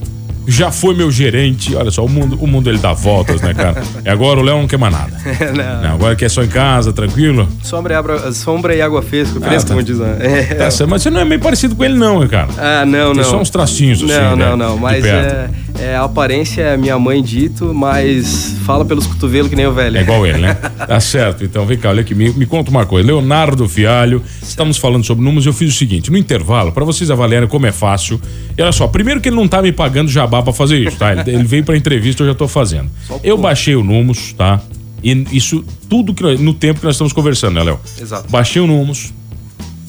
já 0.49 0.73
foi 0.73 0.95
meu 0.95 1.11
gerente. 1.11 1.77
Olha 1.77 1.91
só, 1.91 2.03
o 2.03 2.09
mundo, 2.09 2.39
o 2.41 2.47
mundo 2.47 2.71
ele 2.71 2.79
dá 2.79 2.95
voltas, 2.95 3.43
né, 3.43 3.53
cara? 3.53 3.83
E 4.03 4.09
agora 4.09 4.41
o 4.41 4.43
Léo 4.43 4.57
não 4.57 4.67
quer 4.67 4.79
mais 4.79 4.95
nada. 4.95 5.13
Não. 5.55 5.83
Não, 5.83 5.95
agora 5.95 6.17
quer 6.17 6.31
só 6.31 6.43
em 6.43 6.49
casa, 6.49 6.93
tranquilo. 6.93 7.47
Sombra, 7.63 7.93
e 7.93 7.97
água, 7.97 8.33
sombra 8.33 8.75
e 8.75 8.81
água 8.81 9.03
fresca, 9.03 9.39
fresca, 9.41 9.69
tá. 9.69 9.75
como 9.75 9.83
diz. 9.83 9.99
né? 9.99 10.17
É. 10.21 10.55
Tá 10.55 10.71
certo, 10.71 10.89
mas 10.89 11.03
você 11.03 11.11
não 11.11 11.21
é 11.21 11.25
meio 11.25 11.41
parecido 11.41 11.77
com 11.77 11.85
ele, 11.85 11.95
não, 11.95 12.23
hein, 12.23 12.29
cara. 12.29 12.49
Ah, 12.57 12.87
não, 12.87 13.13
Tem 13.13 13.23
não. 13.23 13.31
só 13.31 13.41
uns 13.41 13.51
tracinhos 13.51 14.03
assim, 14.03 14.13
Não, 14.13 14.37
né, 14.37 14.47
não, 14.51 14.57
não. 14.57 14.77
Mas 14.79 15.05
é, 15.05 15.51
é, 15.79 15.97
a 15.97 16.05
aparência 16.05 16.63
é 16.63 16.77
minha 16.77 16.99
mãe 16.99 17.23
dito, 17.23 17.75
mas 17.75 18.55
fala 18.65 18.85
pelos 18.85 19.07
cotovelos 19.07 19.51
que 19.51 19.57
nem 19.57 19.67
o 19.67 19.73
velho. 19.73 19.99
É 19.99 20.01
igual 20.03 20.27
ele, 20.27 20.39
né? 20.39 20.57
Tá 20.89 21.01
certo. 21.01 21.45
Então, 21.45 21.67
vem 21.67 21.77
cá, 21.77 21.91
olha 21.91 22.01
aqui, 22.01 22.15
me, 22.15 22.31
me 22.31 22.47
conta 22.47 22.71
uma 22.71 22.87
coisa. 22.87 23.07
Leonardo 23.07 23.69
Fialho, 23.69 24.23
estamos 24.43 24.79
falando 24.79 25.05
sobre 25.05 25.23
números. 25.23 25.45
Eu 25.45 25.53
fiz 25.53 25.75
o 25.75 25.77
seguinte: 25.77 26.11
no 26.11 26.17
intervalo, 26.17 26.73
para 26.73 26.85
vocês 26.85 27.11
avaliarem 27.11 27.49
como 27.49 27.67
é 27.67 27.73
fácil. 27.73 28.21
E 28.59 28.63
olha 28.63 28.73
só, 28.73 28.89
primeiro 28.89 29.21
que 29.21 29.29
ele 29.29 29.37
não 29.37 29.47
tá 29.47 29.63
me 29.63 29.71
pagando 29.71 30.11
jabá 30.11 30.43
pra 30.43 30.53
fazer 30.53 30.79
isso, 30.79 30.97
tá? 30.97 31.13
Ele, 31.13 31.31
ele 31.31 31.45
veio 31.45 31.63
pra 31.65 31.77
entrevista, 31.77 32.25
eu 32.25 32.27
já 32.27 32.35
tô 32.35 32.49
fazendo. 32.49 32.91
Eu 33.23 33.39
baixei 33.39 33.77
o 33.77 33.85
Numos, 33.85 34.33
tá? 34.33 34.61
E 35.03 35.13
isso, 35.31 35.65
tudo 35.89 36.13
que 36.13 36.23
nós- 36.25 36.41
no 36.41 36.53
tempo 36.53 36.81
que 36.81 36.85
nós 36.87 36.97
estamos 36.97 37.13
conversando, 37.13 37.55
né, 37.55 37.63
Léo? 37.63 37.79
Exato. 38.01 38.29
Baixei 38.29 38.61
o 38.61 38.67
Numos, 38.67 39.13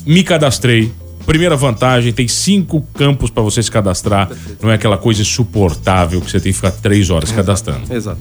me 0.05 0.21
cadastrei. 0.23 0.91
Primeira 1.25 1.55
vantagem, 1.55 2.11
tem 2.13 2.27
cinco 2.27 2.81
campos 2.93 3.29
para 3.29 3.41
você 3.43 3.61
se 3.61 3.69
cadastrar. 3.69 4.29
Não 4.61 4.69
é 4.71 4.75
aquela 4.75 4.97
coisa 4.97 5.21
insuportável 5.21 6.21
que 6.21 6.29
você 6.31 6.39
tem 6.39 6.51
que 6.51 6.55
ficar 6.55 6.71
três 6.71 7.09
horas 7.09 7.31
cadastrando. 7.31 7.91
Exato. 7.93 8.19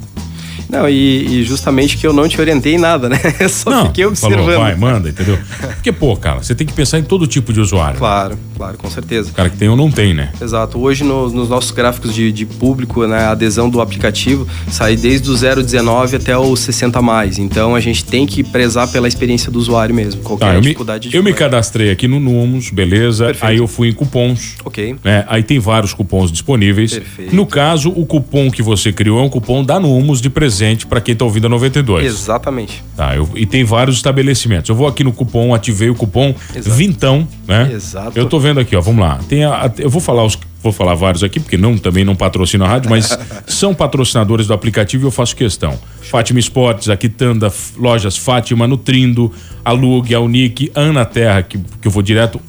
Não, 0.69 0.89
e, 0.89 1.41
e, 1.41 1.45
justamente 1.45 1.97
que 1.97 2.07
eu 2.07 2.13
não 2.13 2.29
te 2.29 2.41
orientei 2.41 2.75
em 2.75 2.79
nada, 2.79 3.09
né? 3.09 3.19
Eu 3.41 3.49
só 3.49 3.71
não, 3.71 3.87
fiquei 3.87 4.05
observando. 4.05 4.45
Falou, 4.45 4.61
vai, 4.61 4.75
manda, 4.75 5.09
entendeu? 5.09 5.39
Porque, 5.75 5.93
pô, 5.93 6.17
cara, 6.17 6.43
você 6.43 6.55
tem 6.55 6.67
que 6.67 6.73
pensar 6.73 6.99
em 6.99 7.03
todo 7.03 7.27
tipo 7.27 7.53
de 7.53 7.61
usuário. 7.61 7.99
Claro, 7.99 8.39
claro, 8.57 8.77
com 8.77 8.91
certeza. 8.91 9.31
O 9.31 9.33
cara 9.33 9.49
que 9.49 9.57
tem 9.57 9.69
ou 9.69 9.77
não 9.77 9.91
tem, 9.91 10.13
né? 10.13 10.31
Exato. 10.41 10.79
Hoje, 10.79 11.05
no, 11.05 11.31
nos 11.31 11.49
nossos 11.49 11.71
gráficos 11.71 12.15
de, 12.15 12.33
de 12.33 12.45
público, 12.45 13.07
né, 13.07 13.25
a 13.25 13.31
adesão 13.31 13.71
do 13.71 13.81
aplicativo 13.81 14.47
sai 14.71 14.97
desde 14.97 15.31
o 15.31 15.35
0,19 15.35 16.17
até 16.17 16.37
o 16.37 16.55
60 16.55 17.01
mais. 17.01 17.39
Então, 17.39 17.75
a 17.75 17.81
gente 17.81 18.05
tem 18.05 18.27
que 18.27 18.43
prezar 18.43 18.89
pela 18.89 19.09
experiência 19.09 19.51
do 19.51 19.59
usuário 19.59 19.95
mesmo. 19.95 20.23
Qualquer 20.23 20.55
tá, 20.55 20.61
dificuldade 20.61 21.09
me, 21.09 21.15
eu 21.15 21.23
me 21.23 21.33
cadastrei 21.33 21.91
aqui 21.91 22.07
no 22.07 22.19
Numos, 22.19 22.71
beleza? 22.71 23.27
Perfeito. 23.27 23.51
Aí 23.51 23.57
eu 23.59 23.67
fui 23.67 23.89
em 23.89 23.93
cupons. 23.93 24.57
Ok. 24.65 24.97
Né? 25.03 25.25
Aí 25.29 25.43
tem 25.43 25.59
vários 25.59 25.95
cupons 25.95 26.31
disponíveis. 26.31 26.95
Perfeito. 26.95 27.35
No 27.35 27.47
caso, 27.47 27.91
o 27.91 28.05
cupom 28.05 28.51
que 28.51 28.63
você 28.63 28.93
criou 28.93 29.21
é 29.21 29.23
um 29.23 29.29
cupom 29.29 29.65
da 29.65 29.79
Numos 29.79 30.21
de 30.21 30.29
presente 30.29 30.48
para 30.87 31.01
quem 31.01 31.15
tá 31.15 31.25
ouvindo 31.25 31.47
a 31.47 31.51
92. 31.51 32.07
Exatamente. 32.07 32.83
Tá, 32.97 33.17
eu, 33.17 33.29
e 33.35 33.47
tem 33.47 33.65
vários 33.65 33.97
estabelecimentos. 33.97 34.69
Eu 34.69 34.75
vou 34.75 34.87
aqui 34.87 35.05
no 35.05 35.13
cupom, 35.13 35.55
ativei 35.55 35.91
o 35.91 35.95
cupom 35.95 36.35
Exato. 36.55 36.77
Vintão, 36.77 37.29
né? 37.47 37.71
Exato. 37.73 38.19
Eu 38.19 38.27
tô 38.27 38.39
vendo 38.39 38.61
aqui, 38.61 38.77
ó, 38.77 38.81
vamos 38.81 39.01
lá. 39.01 39.19
Tem 39.29 39.45
a, 39.45 39.71
eu 39.79 39.91
vou 39.91 40.01
falar 40.01 40.25
os 40.25 40.39
vou 40.61 40.73
falar 40.73 40.95
vários 40.95 41.23
aqui, 41.23 41.39
porque 41.39 41.57
não 41.57 41.79
também 41.79 42.05
não 42.05 42.17
patrocino 42.17 42.65
a 42.65 42.69
rádio, 42.69 42.91
mas 42.91 43.17
são 43.47 43.73
patrocinadores 43.73 44.47
do 44.47 44.53
aplicativo 44.53 45.05
e 45.05 45.07
eu 45.07 45.11
faço 45.11 45.37
questão. 45.37 45.79
Fátima 46.03 46.41
Esportes, 46.41 46.89
aqui 46.89 47.09
Tanda, 47.09 47.53
lojas 47.77 48.17
Fátima, 48.17 48.67
Nutrindo, 48.67 49.33
Alug, 49.65 50.15
Unique, 50.17 50.73
Ana 50.75 51.05
Terra, 51.05 51.43
que, 51.43 51.59
que 51.59 51.87
eu 51.87 51.93
vou 51.93 52.03
direto, 52.03 52.41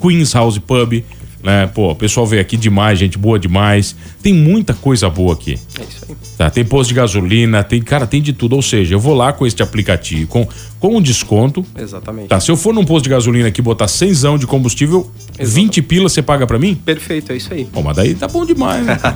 Queens 0.00 0.32
House 0.32 0.58
Pub, 0.58 1.04
né? 1.42 1.66
Pô, 1.72 1.90
o 1.90 1.94
pessoal 1.94 2.26
veio 2.26 2.42
aqui 2.42 2.56
demais, 2.56 2.98
gente 2.98 3.16
boa 3.16 3.38
demais. 3.38 3.94
Tem 4.22 4.34
muita 4.34 4.74
coisa 4.74 5.08
boa 5.08 5.34
aqui. 5.34 5.58
É 5.78 5.82
isso 5.82 6.06
aí. 6.08 6.16
Tá, 6.36 6.48
tem 6.48 6.64
posto 6.64 6.90
de 6.90 6.94
gasolina, 6.94 7.64
tem, 7.64 7.82
cara, 7.82 8.06
tem 8.06 8.22
de 8.22 8.32
tudo. 8.32 8.54
Ou 8.56 8.62
seja, 8.62 8.94
eu 8.94 9.00
vou 9.00 9.14
lá 9.14 9.32
com 9.32 9.46
este 9.46 9.62
aplicativo, 9.62 10.28
com, 10.28 10.46
com 10.78 10.96
um 10.96 11.02
desconto. 11.02 11.64
Exatamente. 11.76 12.28
Tá, 12.28 12.38
se 12.38 12.50
eu 12.50 12.56
for 12.56 12.72
num 12.72 12.84
posto 12.84 13.04
de 13.04 13.10
gasolina 13.10 13.48
aqui 13.48 13.60
botar 13.60 13.88
100 13.88 14.38
de 14.38 14.46
combustível, 14.46 15.10
Exato. 15.38 15.54
20 15.54 15.82
pilas 15.82 16.12
você 16.12 16.22
paga 16.22 16.46
para 16.46 16.58
mim? 16.58 16.74
Perfeito, 16.76 17.32
é 17.32 17.36
isso 17.36 17.52
aí. 17.52 17.64
Pô, 17.64 17.82
mas 17.82 17.96
daí 17.96 18.14
tá 18.14 18.28
bom 18.28 18.44
demais, 18.44 18.84
né? 18.84 18.98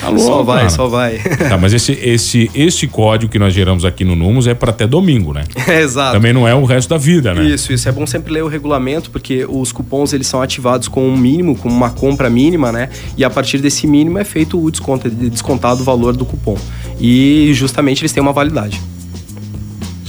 Tá 0.00 0.08
louco, 0.08 0.20
só 0.20 0.42
vai, 0.42 0.58
cara. 0.58 0.70
só 0.70 0.86
vai. 0.88 1.18
Tá, 1.18 1.58
mas 1.58 1.72
esse, 1.72 1.92
esse, 1.92 2.50
esse 2.54 2.86
código 2.86 3.30
que 3.30 3.38
nós 3.38 3.52
geramos 3.52 3.84
aqui 3.84 4.04
no 4.04 4.14
Numos 4.14 4.46
é 4.46 4.54
para 4.54 4.70
até 4.70 4.86
domingo, 4.86 5.32
né? 5.32 5.44
Exato. 5.80 6.12
Também 6.12 6.32
não 6.32 6.46
é 6.46 6.54
o 6.54 6.64
resto 6.64 6.90
da 6.90 6.98
vida, 6.98 7.34
né? 7.34 7.44
Isso, 7.44 7.72
isso. 7.72 7.88
É 7.88 7.92
bom 7.92 8.06
sempre 8.06 8.32
ler 8.32 8.44
o 8.44 8.48
regulamento, 8.48 9.10
porque 9.10 9.44
os 9.48 9.72
cupons 9.72 10.12
eles 10.12 10.26
são 10.26 10.40
ativados 10.40 10.88
com 10.88 11.08
um 11.08 11.16
mínimo, 11.16 11.56
com 11.56 11.67
uma 11.68 11.90
compra 11.90 12.28
mínima, 12.30 12.72
né? 12.72 12.88
E 13.16 13.24
a 13.24 13.30
partir 13.30 13.58
desse 13.58 13.86
mínimo 13.86 14.18
é 14.18 14.24
feito 14.24 14.62
o 14.62 14.70
desconto, 14.70 15.06
é 15.06 15.10
descontado 15.10 15.82
o 15.82 15.84
valor 15.84 16.16
do 16.16 16.24
cupom. 16.24 16.56
E 17.00 17.50
justamente 17.54 18.00
eles 18.02 18.12
têm 18.12 18.22
uma 18.22 18.32
validade. 18.32 18.80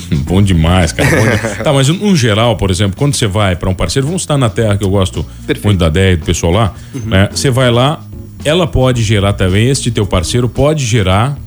Bom 0.26 0.42
demais, 0.42 0.92
cara. 0.92 1.10
Bom 1.10 1.22
demais. 1.22 1.58
tá, 1.64 1.74
mas 1.74 1.88
no 1.88 2.16
geral, 2.16 2.56
por 2.56 2.72
exemplo, 2.72 2.98
quando 2.98 3.16
você 3.16 3.28
vai 3.28 3.56
para 3.56 3.70
um 3.70 3.74
parceiro, 3.74 4.08
vamos 4.08 4.22
estar 4.24 4.38
na 4.38 4.50
terra 4.50 4.78
que 4.78 4.84
eu 4.84 4.90
gosto 4.90 5.24
Perfeito. 5.46 5.66
muito 5.66 5.80
da 5.80 5.88
ideia 5.88 6.18
do 6.18 6.26
pessoal 6.26 6.52
lá, 6.52 6.74
uhum. 6.94 7.02
né? 7.06 7.30
Você 7.32 7.50
vai 7.50 7.70
lá, 7.72 8.02
ela 8.44 8.66
pode 8.66 9.04
gerar 9.04 9.34
também, 9.34 9.70
este 9.70 9.92
teu 9.92 10.06
parceiro 10.06 10.48
pode 10.48 10.86
gerar 10.86 11.38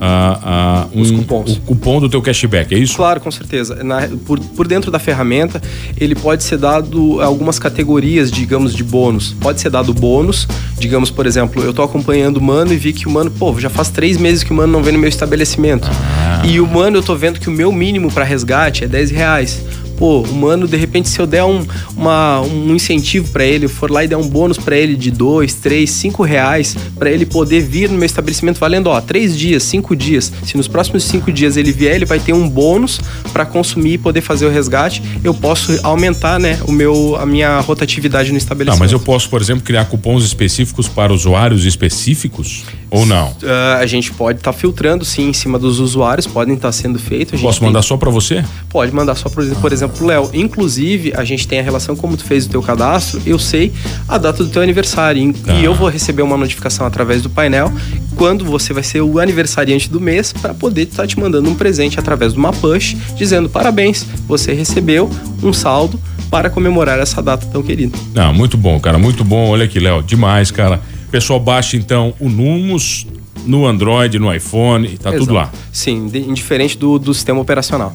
a, 0.00 0.38
a, 0.42 0.86
um, 0.94 1.02
Os 1.02 1.10
cupons. 1.10 1.56
o 1.56 1.60
cupom 1.60 2.00
do 2.00 2.08
teu 2.08 2.22
cashback, 2.22 2.74
é 2.74 2.78
isso? 2.78 2.96
Claro, 2.96 3.20
com 3.20 3.30
certeza. 3.30 3.84
Na, 3.84 4.08
por, 4.26 4.40
por 4.40 4.66
dentro 4.66 4.90
da 4.90 4.98
ferramenta, 4.98 5.60
ele 5.98 6.14
pode 6.14 6.42
ser 6.42 6.56
dado 6.56 7.20
algumas 7.20 7.58
categorias, 7.58 8.30
digamos, 8.30 8.74
de 8.74 8.82
bônus. 8.82 9.34
Pode 9.38 9.60
ser 9.60 9.68
dado 9.68 9.92
bônus, 9.92 10.48
digamos, 10.78 11.10
por 11.10 11.26
exemplo, 11.26 11.62
eu 11.62 11.74
tô 11.74 11.82
acompanhando 11.82 12.38
o 12.38 12.42
mano 12.42 12.72
e 12.72 12.76
vi 12.76 12.94
que 12.94 13.06
o 13.06 13.10
mano, 13.10 13.30
pô, 13.30 13.58
já 13.60 13.68
faz 13.68 13.90
três 13.90 14.16
meses 14.16 14.42
que 14.42 14.52
o 14.52 14.54
mano 14.54 14.72
não 14.72 14.82
vem 14.82 14.94
no 14.94 14.98
meu 14.98 15.08
estabelecimento. 15.08 15.88
Ah. 15.90 16.42
E 16.46 16.60
o 16.60 16.66
mano, 16.66 16.96
eu 16.96 17.02
tô 17.02 17.14
vendo 17.14 17.38
que 17.38 17.48
o 17.48 17.52
meu 17.52 17.70
mínimo 17.70 18.10
para 18.10 18.24
resgate 18.24 18.84
é 18.84 18.88
10 18.88 19.10
reais 19.10 19.62
pô, 20.00 20.22
o 20.22 20.34
mano, 20.34 20.66
de 20.66 20.78
repente, 20.78 21.10
se 21.10 21.20
eu 21.20 21.26
der 21.26 21.44
um, 21.44 21.62
uma, 21.94 22.40
um 22.40 22.74
incentivo 22.74 23.28
para 23.28 23.44
ele, 23.44 23.68
for 23.68 23.90
lá 23.90 24.02
e 24.02 24.08
der 24.08 24.16
um 24.16 24.26
bônus 24.26 24.56
para 24.56 24.74
ele 24.74 24.96
de 24.96 25.10
dois, 25.10 25.52
três, 25.52 25.90
cinco 25.90 26.22
reais, 26.22 26.74
para 26.98 27.10
ele 27.10 27.26
poder 27.26 27.60
vir 27.60 27.90
no 27.90 27.98
meu 27.98 28.06
estabelecimento 28.06 28.58
valendo, 28.58 28.86
ó, 28.86 28.98
três 28.98 29.38
dias, 29.38 29.62
cinco 29.62 29.94
dias. 29.94 30.32
Se 30.42 30.56
nos 30.56 30.66
próximos 30.66 31.04
cinco 31.04 31.30
dias 31.30 31.58
ele 31.58 31.70
vier, 31.70 31.96
ele 31.96 32.06
vai 32.06 32.18
ter 32.18 32.32
um 32.32 32.48
bônus 32.48 32.98
para 33.30 33.44
consumir 33.44 33.92
e 33.92 33.98
poder 33.98 34.22
fazer 34.22 34.46
o 34.46 34.50
resgate. 34.50 35.02
Eu 35.22 35.34
posso 35.34 35.78
aumentar, 35.82 36.40
né, 36.40 36.58
o 36.66 36.72
meu, 36.72 37.16
a 37.20 37.26
minha 37.26 37.60
rotatividade 37.60 38.32
no 38.32 38.38
estabelecimento. 38.38 38.78
Não, 38.78 38.82
mas 38.82 38.92
eu 38.92 39.00
posso, 39.00 39.28
por 39.28 39.42
exemplo, 39.42 39.62
criar 39.62 39.84
cupons 39.84 40.24
específicos 40.24 40.88
para 40.88 41.12
usuários 41.12 41.66
específicos 41.66 42.64
ou 42.90 43.04
não? 43.06 43.28
Uh, 43.28 43.80
a 43.80 43.86
gente 43.86 44.12
pode 44.12 44.38
estar 44.38 44.52
tá 44.52 44.58
filtrando, 44.58 45.04
sim, 45.04 45.28
em 45.28 45.32
cima 45.32 45.58
dos 45.58 45.78
usuários, 45.78 46.26
podem 46.26 46.54
estar 46.54 46.68
tá 46.68 46.72
sendo 46.72 46.98
feitos. 46.98 47.40
Posso 47.40 47.62
mandar 47.62 47.82
só 47.82 47.96
para 47.96 48.10
você? 48.10 48.44
Pode 48.68 48.92
mandar 48.92 49.14
só, 49.14 49.28
por, 49.28 49.46
por 49.56 49.72
exemplo, 49.72 49.89
exemplo, 49.90 50.06
Léo, 50.06 50.30
inclusive 50.32 51.12
a 51.14 51.24
gente 51.24 51.46
tem 51.46 51.58
a 51.58 51.62
relação 51.62 51.96
como 51.96 52.16
tu 52.16 52.24
fez 52.24 52.46
o 52.46 52.48
teu 52.48 52.62
cadastro, 52.62 53.20
eu 53.26 53.38
sei 53.38 53.72
a 54.08 54.16
data 54.16 54.44
do 54.44 54.50
teu 54.50 54.62
aniversário 54.62 55.34
ah. 55.46 55.52
e 55.54 55.64
eu 55.64 55.74
vou 55.74 55.88
receber 55.88 56.22
uma 56.22 56.36
notificação 56.36 56.86
através 56.86 57.22
do 57.22 57.28
painel 57.28 57.72
quando 58.16 58.44
você 58.44 58.72
vai 58.72 58.82
ser 58.82 59.00
o 59.00 59.18
aniversariante 59.18 59.90
do 59.90 60.00
mês 60.00 60.32
para 60.32 60.54
poder 60.54 60.82
estar 60.82 61.02
tá 61.02 61.06
te 61.06 61.18
mandando 61.18 61.48
um 61.48 61.54
presente 61.54 61.98
através 61.98 62.32
de 62.32 62.38
uma 62.38 62.52
push 62.52 62.96
dizendo 63.16 63.48
parabéns, 63.48 64.06
você 64.26 64.52
recebeu 64.52 65.10
um 65.42 65.52
saldo 65.52 66.00
para 66.30 66.48
comemorar 66.48 66.98
essa 67.00 67.20
data 67.20 67.46
tão 67.46 67.60
querida. 67.62 67.98
Ah, 68.14 68.32
muito 68.32 68.56
bom, 68.56 68.78
cara, 68.78 68.98
muito 68.98 69.24
bom. 69.24 69.48
Olha 69.48 69.64
aqui, 69.64 69.80
Léo, 69.80 70.00
demais, 70.00 70.50
cara. 70.50 70.80
Pessoal, 71.10 71.40
baixa 71.40 71.76
então 71.76 72.14
o 72.20 72.28
Numos 72.28 73.04
no 73.44 73.66
Android, 73.66 74.18
no 74.18 74.32
iPhone, 74.32 74.86
tá 74.90 75.10
Exato. 75.10 75.24
tudo 75.24 75.34
lá. 75.34 75.50
Sim, 75.72 76.08
indiferente 76.14 76.78
do, 76.78 76.98
do 76.98 77.12
sistema 77.12 77.40
operacional. 77.40 77.92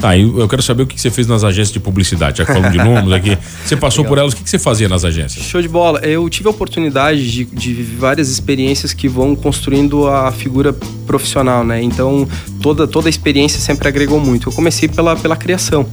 Tá, 0.00 0.16
eu 0.16 0.48
quero 0.48 0.62
saber 0.62 0.84
o 0.84 0.86
que 0.86 0.98
você 0.98 1.10
fez 1.10 1.26
nas 1.26 1.44
agências 1.44 1.72
de 1.72 1.78
publicidade. 1.78 2.38
Já 2.38 2.46
falando 2.46 2.70
de 2.72 2.78
números 2.78 3.12
aqui. 3.12 3.36
Você 3.64 3.76
passou 3.76 4.02
Legal. 4.02 4.14
por 4.14 4.18
elas, 4.20 4.32
o 4.32 4.36
que 4.36 4.48
você 4.48 4.58
fazia 4.58 4.88
nas 4.88 5.04
agências? 5.04 5.44
Show 5.44 5.60
de 5.60 5.68
bola. 5.68 6.00
Eu 6.00 6.28
tive 6.30 6.48
a 6.48 6.50
oportunidade 6.50 7.30
de, 7.30 7.44
de 7.44 7.74
várias 7.82 8.30
experiências 8.30 8.94
que 8.94 9.08
vão 9.08 9.36
construindo 9.36 10.08
a 10.08 10.32
figura 10.32 10.74
profissional, 11.10 11.64
né? 11.64 11.82
Então, 11.82 12.28
toda, 12.62 12.86
toda 12.86 13.08
a 13.08 13.10
experiência 13.10 13.58
sempre 13.58 13.88
agregou 13.88 14.20
muito. 14.20 14.48
Eu 14.48 14.52
comecei 14.52 14.88
pela, 14.88 15.16
pela 15.16 15.34
criação. 15.34 15.84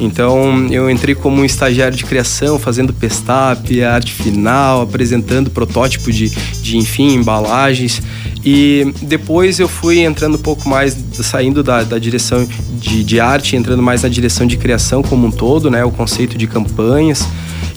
Então, 0.00 0.66
eu 0.70 0.88
entrei 0.88 1.14
como 1.14 1.42
um 1.42 1.44
estagiário 1.44 1.94
de 1.94 2.04
criação, 2.04 2.58
fazendo 2.58 2.90
pestap, 2.90 3.82
arte 3.84 4.14
final, 4.14 4.80
apresentando 4.80 5.50
protótipo 5.50 6.10
de, 6.10 6.30
de 6.62 6.78
enfim, 6.78 7.16
embalagens. 7.16 8.00
E 8.42 8.90
depois 9.02 9.60
eu 9.60 9.68
fui 9.68 10.00
entrando 10.00 10.36
um 10.36 10.42
pouco 10.42 10.66
mais, 10.66 10.96
saindo 11.12 11.62
da, 11.62 11.84
da 11.84 11.98
direção 11.98 12.48
de, 12.80 13.04
de 13.04 13.20
arte, 13.20 13.56
entrando 13.56 13.82
mais 13.82 14.02
na 14.02 14.08
direção 14.08 14.46
de 14.46 14.56
criação 14.56 15.02
como 15.02 15.26
um 15.26 15.30
todo, 15.30 15.70
né? 15.70 15.84
O 15.84 15.90
conceito 15.90 16.38
de 16.38 16.46
campanhas 16.46 17.28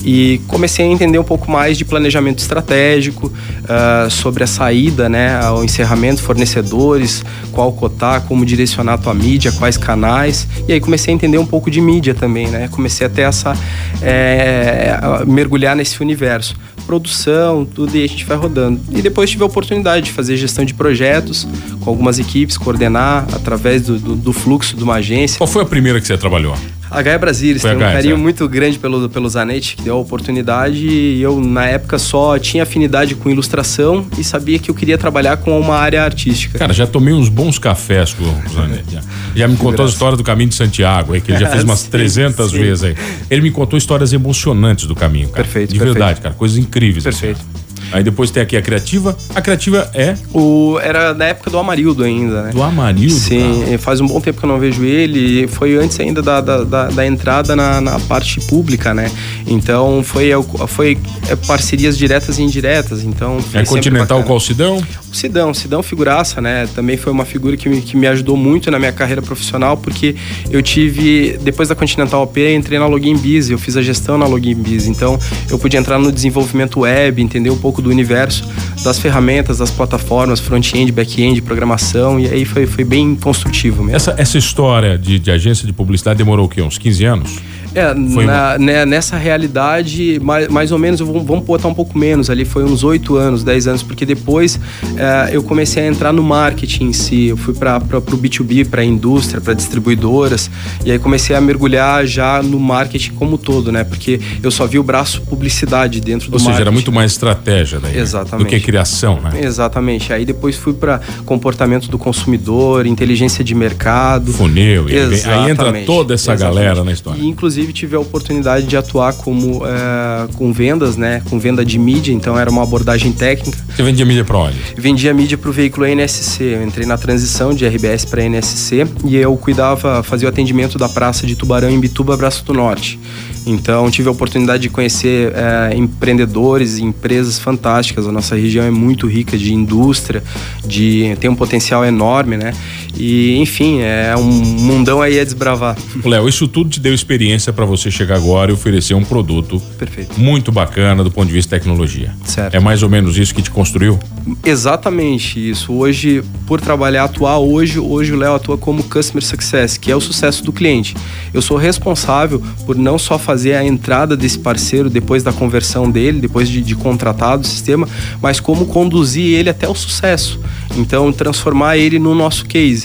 e 0.03 0.39
comecei 0.47 0.85
a 0.85 0.87
entender 0.87 1.17
um 1.17 1.23
pouco 1.23 1.49
mais 1.49 1.77
de 1.77 1.85
planejamento 1.85 2.39
estratégico, 2.39 3.27
uh, 3.27 4.09
sobre 4.09 4.43
a 4.43 4.47
saída, 4.47 5.09
né, 5.09 5.39
ao 5.41 5.63
encerramento, 5.63 6.21
fornecedores, 6.21 7.23
qual 7.51 7.71
cotar, 7.73 8.21
como 8.21 8.45
direcionar 8.45 8.93
a 8.93 8.97
tua 8.97 9.13
mídia, 9.13 9.51
quais 9.51 9.77
canais, 9.77 10.47
e 10.67 10.73
aí 10.73 10.79
comecei 10.79 11.13
a 11.13 11.15
entender 11.15 11.37
um 11.37 11.45
pouco 11.45 11.69
de 11.71 11.81
mídia 11.81 12.13
também, 12.13 12.47
né, 12.47 12.67
comecei 12.69 13.07
a 13.07 13.09
ter 13.09 13.23
essa, 13.23 13.53
é, 14.01 14.97
mergulhar 15.25 15.75
nesse 15.75 16.01
universo 16.01 16.55
produção, 16.85 17.65
tudo, 17.65 17.97
e 17.97 18.03
a 18.03 18.07
gente 18.07 18.23
vai 18.25 18.37
rodando. 18.37 18.79
E 18.91 19.01
depois 19.01 19.29
tive 19.29 19.43
a 19.43 19.47
oportunidade 19.47 20.05
de 20.05 20.11
fazer 20.11 20.37
gestão 20.37 20.63
de 20.63 20.73
projetos 20.73 21.47
com 21.79 21.89
algumas 21.89 22.19
equipes, 22.19 22.57
coordenar 22.57 23.25
através 23.33 23.83
do, 23.83 23.97
do, 23.97 24.15
do 24.15 24.33
fluxo 24.33 24.77
de 24.77 24.83
uma 24.83 24.95
agência. 24.95 25.37
Qual 25.37 25.47
foi 25.47 25.63
a 25.63 25.65
primeira 25.65 25.99
que 25.99 26.07
você 26.07 26.17
trabalhou? 26.17 26.55
A 26.95 27.01
Gaia 27.01 27.19
Brasilis 27.19 27.61
tem 27.61 27.75
um 27.75 27.79
carinho 27.79 28.15
é. 28.15 28.17
muito 28.17 28.47
grande 28.47 28.79
pelo, 28.79 29.09
pelo 29.09 29.27
Zanetti, 29.29 29.75
que 29.75 29.83
deu 29.83 29.95
a 29.95 29.99
oportunidade. 29.99 30.87
E 30.87 31.21
eu, 31.21 31.41
na 31.41 31.65
época, 31.65 31.99
só 31.99 32.39
tinha 32.39 32.63
afinidade 32.63 33.15
com 33.15 33.29
ilustração 33.29 34.07
e 34.17 34.23
sabia 34.23 34.57
que 34.57 34.71
eu 34.71 34.75
queria 34.75 34.97
trabalhar 34.97 35.37
com 35.37 35.59
uma 35.59 35.75
área 35.75 36.01
artística. 36.01 36.57
Cara, 36.57 36.73
já 36.73 36.87
tomei 36.87 37.13
uns 37.13 37.27
bons 37.27 37.59
cafés 37.59 38.13
com 38.13 38.23
o 38.23 38.53
Zanetti. 38.53 38.93
Já, 38.93 39.01
já 39.35 39.47
me 39.47 39.57
contou 39.57 39.85
a 39.85 39.89
história 39.89 40.17
do 40.17 40.23
caminho 40.23 40.49
de 40.49 40.55
Santiago, 40.55 41.13
aí, 41.13 41.19
que 41.19 41.31
ele 41.31 41.39
já 41.39 41.49
fez 41.49 41.63
umas 41.65 41.79
sim, 41.79 41.89
300 41.89 42.49
sim. 42.49 42.57
vezes 42.57 42.83
aí. 42.83 42.95
Ele 43.29 43.41
me 43.41 43.51
contou 43.51 43.77
histórias 43.77 44.13
emocionantes 44.13 44.85
do 44.85 44.95
caminho, 44.95 45.27
cara. 45.27 45.43
Perfeito. 45.43 45.73
De 45.73 45.79
perfeito. 45.79 45.99
verdade, 45.99 46.21
cara. 46.21 46.33
Coisas 46.35 46.57
incríveis. 46.57 47.05
Assim, 47.05 47.27
perfeito. 47.27 47.41
Assim, 47.41 47.64
Aí 47.91 48.03
depois 48.03 48.31
tem 48.31 48.41
aqui 48.41 48.57
a 48.57 48.61
Criativa. 48.61 49.15
A 49.33 49.41
Criativa 49.41 49.89
é? 49.93 50.15
O, 50.33 50.77
era 50.81 51.13
na 51.13 51.25
época 51.25 51.49
do 51.49 51.57
Amarildo 51.57 52.03
ainda, 52.03 52.43
né? 52.43 52.51
Do 52.51 52.61
Amarildo? 52.61 53.13
Sim, 53.13 53.63
cara. 53.65 53.79
faz 53.79 54.01
um 54.01 54.07
bom 54.07 54.19
tempo 54.19 54.39
que 54.39 54.45
eu 54.45 54.49
não 54.49 54.59
vejo 54.59 54.83
ele. 54.83 55.47
Foi 55.47 55.75
antes 55.77 55.99
ainda 55.99 56.21
da, 56.21 56.41
da, 56.41 56.63
da, 56.63 56.87
da 56.87 57.05
entrada 57.05 57.55
na, 57.55 57.79
na, 57.79 57.99
parte 57.99 58.39
pública, 58.41 58.93
né? 58.93 59.09
Então 59.47 60.03
foi, 60.03 60.29
foi 60.67 60.97
é, 61.29 61.35
parcerias 61.35 61.97
diretas 61.97 62.39
e 62.39 62.43
indiretas. 62.43 63.03
Então 63.03 63.37
é 63.53 63.63
Continental 63.63 64.23
qual 64.23 64.39
Sidão? 64.39 64.81
O 65.11 65.15
Sidão, 65.15 65.53
Sidão 65.53 65.83
figuraça, 65.83 66.41
né? 66.41 66.67
Também 66.73 66.97
foi 66.97 67.11
uma 67.11 67.25
figura 67.25 67.55
que 67.55 67.69
me, 67.69 67.81
que 67.81 67.95
me 67.95 68.07
ajudou 68.07 68.35
muito 68.35 68.69
na 68.71 68.79
minha 68.79 68.91
carreira 68.91 69.21
profissional, 69.21 69.77
porque 69.77 70.15
eu 70.49 70.61
tive, 70.61 71.37
depois 71.41 71.69
da 71.69 71.75
Continental 71.75 72.23
OP, 72.23 72.39
entrei 72.53 72.79
na 72.79 72.87
Login 72.87 73.17
Biz, 73.17 73.49
eu 73.49 73.57
fiz 73.57 73.77
a 73.77 73.81
gestão 73.81 74.17
na 74.17 74.25
Login 74.25 74.55
Biz. 74.55 74.87
Então 74.87 75.19
eu 75.49 75.59
pude 75.59 75.77
entrar 75.77 75.99
no 75.99 76.11
desenvolvimento 76.11 76.81
web, 76.81 77.21
entender 77.21 77.49
um 77.49 77.57
pouco 77.57 77.81
do 77.81 77.89
universo 77.89 78.43
das 78.83 78.99
ferramentas, 78.99 79.57
das 79.57 79.71
plataformas, 79.71 80.39
front-end, 80.39 80.91
back-end, 80.91 81.41
programação, 81.41 82.19
e 82.19 82.27
aí 82.27 82.45
foi, 82.45 82.65
foi 82.65 82.83
bem 82.83 83.15
construtivo 83.15 83.83
mesmo. 83.83 83.95
Essa, 83.95 84.15
essa 84.17 84.37
história 84.37 84.97
de, 84.97 85.19
de 85.19 85.31
agência 85.31 85.65
de 85.65 85.73
publicidade 85.73 86.17
demorou 86.17 86.45
o 86.45 86.49
quê? 86.49 86.61
Uns 86.61 86.77
15 86.77 87.05
anos? 87.05 87.39
É, 87.75 87.93
na, 87.93 88.57
né, 88.57 88.85
nessa 88.85 89.17
realidade, 89.17 90.19
mais, 90.23 90.47
mais 90.47 90.71
ou 90.71 90.79
menos, 90.79 91.01
vamos, 91.01 91.25
vamos 91.25 91.45
botar 91.45 91.67
um 91.67 91.73
pouco 91.73 91.97
menos 91.97 92.29
ali, 92.29 92.45
foi 92.45 92.63
uns 92.63 92.83
8 92.83 93.17
anos, 93.17 93.43
10 93.43 93.67
anos, 93.67 93.83
porque 93.83 94.05
depois 94.05 94.57
é, 94.95 95.35
eu 95.35 95.43
comecei 95.43 95.83
a 95.83 95.87
entrar 95.87 96.13
no 96.13 96.23
marketing 96.23 96.85
em 96.85 96.93
si, 96.93 97.27
eu 97.27 97.37
fui 97.37 97.53
para 97.53 97.77
o 97.77 98.17
B2B, 98.17 98.69
para 98.69 98.81
a 98.81 98.85
indústria, 98.85 99.41
para 99.41 99.53
distribuidoras, 99.53 100.49
e 100.85 100.91
aí 100.91 100.97
comecei 100.97 101.35
a 101.35 101.41
mergulhar 101.41 102.05
já 102.05 102.41
no 102.41 102.59
marketing 102.59 103.11
como 103.11 103.37
todo, 103.37 103.71
né? 103.71 103.83
Porque 103.83 104.21
eu 104.41 104.51
só 104.51 104.65
vi 104.65 104.79
o 104.79 104.83
braço 104.83 105.21
publicidade 105.23 105.99
dentro 105.99 106.29
do 106.29 106.35
Ou 106.35 106.39
marketing. 106.39 106.47
Ou 106.47 106.53
seja, 106.53 106.63
era 106.63 106.71
muito 106.71 106.91
mais 106.93 107.11
estratégia 107.11 107.79
daí, 107.79 107.97
Exatamente. 107.97 108.47
do 108.47 108.49
que 108.49 108.59
criação, 108.61 109.19
né? 109.19 109.31
Exatamente. 109.43 110.13
Aí 110.13 110.25
depois 110.25 110.55
fui 110.55 110.73
para 110.73 111.01
comportamento 111.25 111.89
do 111.89 111.97
consumidor, 111.97 112.85
inteligência 112.85 113.43
de 113.43 113.53
mercado. 113.53 114.31
Funil, 114.31 114.85
aí 114.87 115.51
entra 115.51 115.73
toda 115.85 116.13
essa 116.13 116.33
Exatamente. 116.33 116.63
galera 116.63 116.83
na 116.83 116.91
história. 116.91 117.21
E, 117.21 117.27
inclusive 117.27 117.64
inclusive 117.65 117.73
tive 117.73 117.95
a 117.95 117.99
oportunidade 117.99 118.65
de 118.65 118.77
atuar 118.77 119.13
como 119.13 119.65
é, 119.65 120.27
com 120.35 120.53
vendas, 120.53 120.95
né? 120.95 121.21
Com 121.29 121.39
venda 121.39 121.65
de 121.65 121.77
mídia, 121.77 122.13
então 122.13 122.37
era 122.37 122.49
uma 122.49 122.63
abordagem 122.63 123.11
técnica. 123.11 123.57
Você 123.75 123.83
vendia 123.83 124.05
mídia 124.05 124.23
para 124.23 124.37
onde? 124.37 124.57
Vendia 124.77 125.13
mídia 125.13 125.37
para 125.37 125.49
o 125.49 125.53
veículo 125.53 125.85
NSC. 125.85 126.43
Eu 126.43 126.63
entrei 126.63 126.85
na 126.85 126.97
transição 126.97 127.53
de 127.53 127.65
RBS 127.67 128.05
para 128.05 128.23
NSC 128.23 128.87
e 129.05 129.15
eu 129.15 129.35
cuidava, 129.37 130.03
fazia 130.03 130.27
o 130.27 130.29
atendimento 130.29 130.77
da 130.77 130.87
praça 130.87 131.25
de 131.25 131.35
Tubarão 131.35 131.69
em 131.69 131.79
Bituba, 131.79 132.15
Braço 132.15 132.45
do 132.45 132.53
Norte. 132.53 132.99
Então 133.45 133.89
tive 133.91 134.09
a 134.09 134.11
oportunidade 134.11 134.63
de 134.63 134.69
conhecer 134.69 135.31
é, 135.35 135.75
empreendedores 135.75 136.77
e 136.77 136.83
empresas 136.83 137.37
fantásticas. 137.37 138.07
A 138.07 138.11
nossa 138.11 138.35
região 138.35 138.65
é 138.65 138.71
muito 138.71 139.07
rica 139.07 139.37
de 139.37 139.53
indústria, 139.53 140.23
de 140.65 141.15
tem 141.19 141.29
um 141.29 141.35
potencial 141.35 141.85
enorme, 141.85 142.37
né? 142.37 142.53
E 142.97 143.37
enfim, 143.37 143.81
é 143.81 144.15
um 144.17 144.23
mundão 144.23 145.01
aí 145.01 145.19
a 145.19 145.23
desbravar. 145.23 145.77
Léo, 146.03 146.29
isso 146.29 146.47
tudo 146.47 146.69
te 146.69 146.79
deu 146.79 146.93
experiência 146.93 147.51
para 147.51 147.65
você 147.65 147.91
chegar 147.91 148.15
agora 148.15 148.51
e 148.51 148.53
oferecer 148.53 148.93
um 148.93 149.03
produto 149.03 149.61
Perfeito. 149.77 150.19
muito 150.19 150.51
bacana 150.51 151.03
do 151.03 151.11
ponto 151.11 151.27
de 151.27 151.33
vista 151.33 151.55
de 151.55 151.59
tecnologia. 151.59 152.13
Certo. 152.23 152.53
É 152.55 152.59
mais 152.59 152.83
ou 152.83 152.89
menos 152.89 153.17
isso 153.17 153.33
que 153.33 153.41
te 153.41 153.51
construiu? 153.51 153.99
Exatamente 154.43 155.49
isso. 155.49 155.73
Hoje, 155.73 156.23
por 156.47 156.61
trabalhar, 156.61 157.03
atuar 157.05 157.39
hoje, 157.39 157.79
hoje 157.79 158.13
o 158.13 158.17
Léo 158.17 158.35
atua 158.35 158.57
como 158.57 158.83
Customer 158.83 159.23
Success, 159.23 159.77
que 159.77 159.91
é 159.91 159.95
o 159.95 160.01
sucesso 160.01 160.43
do 160.43 160.51
cliente. 160.51 160.95
Eu 161.33 161.41
sou 161.41 161.57
responsável 161.57 162.41
por 162.65 162.75
não 162.75 162.97
só 162.97 163.19
fazer 163.19 163.55
a 163.55 163.65
entrada 163.65 164.15
desse 164.15 164.39
parceiro 164.39 164.89
depois 164.89 165.23
da 165.23 165.33
conversão 165.33 165.89
dele, 165.89 166.19
depois 166.19 166.49
de, 166.49 166.61
de 166.61 166.75
contratado 166.75 167.43
o 167.43 167.45
sistema, 167.45 167.87
mas 168.21 168.39
como 168.39 168.65
conduzir 168.65 169.37
ele 169.37 169.49
até 169.49 169.67
o 169.67 169.75
sucesso. 169.75 170.39
Então, 170.77 171.11
transformar 171.11 171.77
ele 171.77 171.99
no 171.99 172.15
nosso 172.15 172.45
case. 172.45 172.84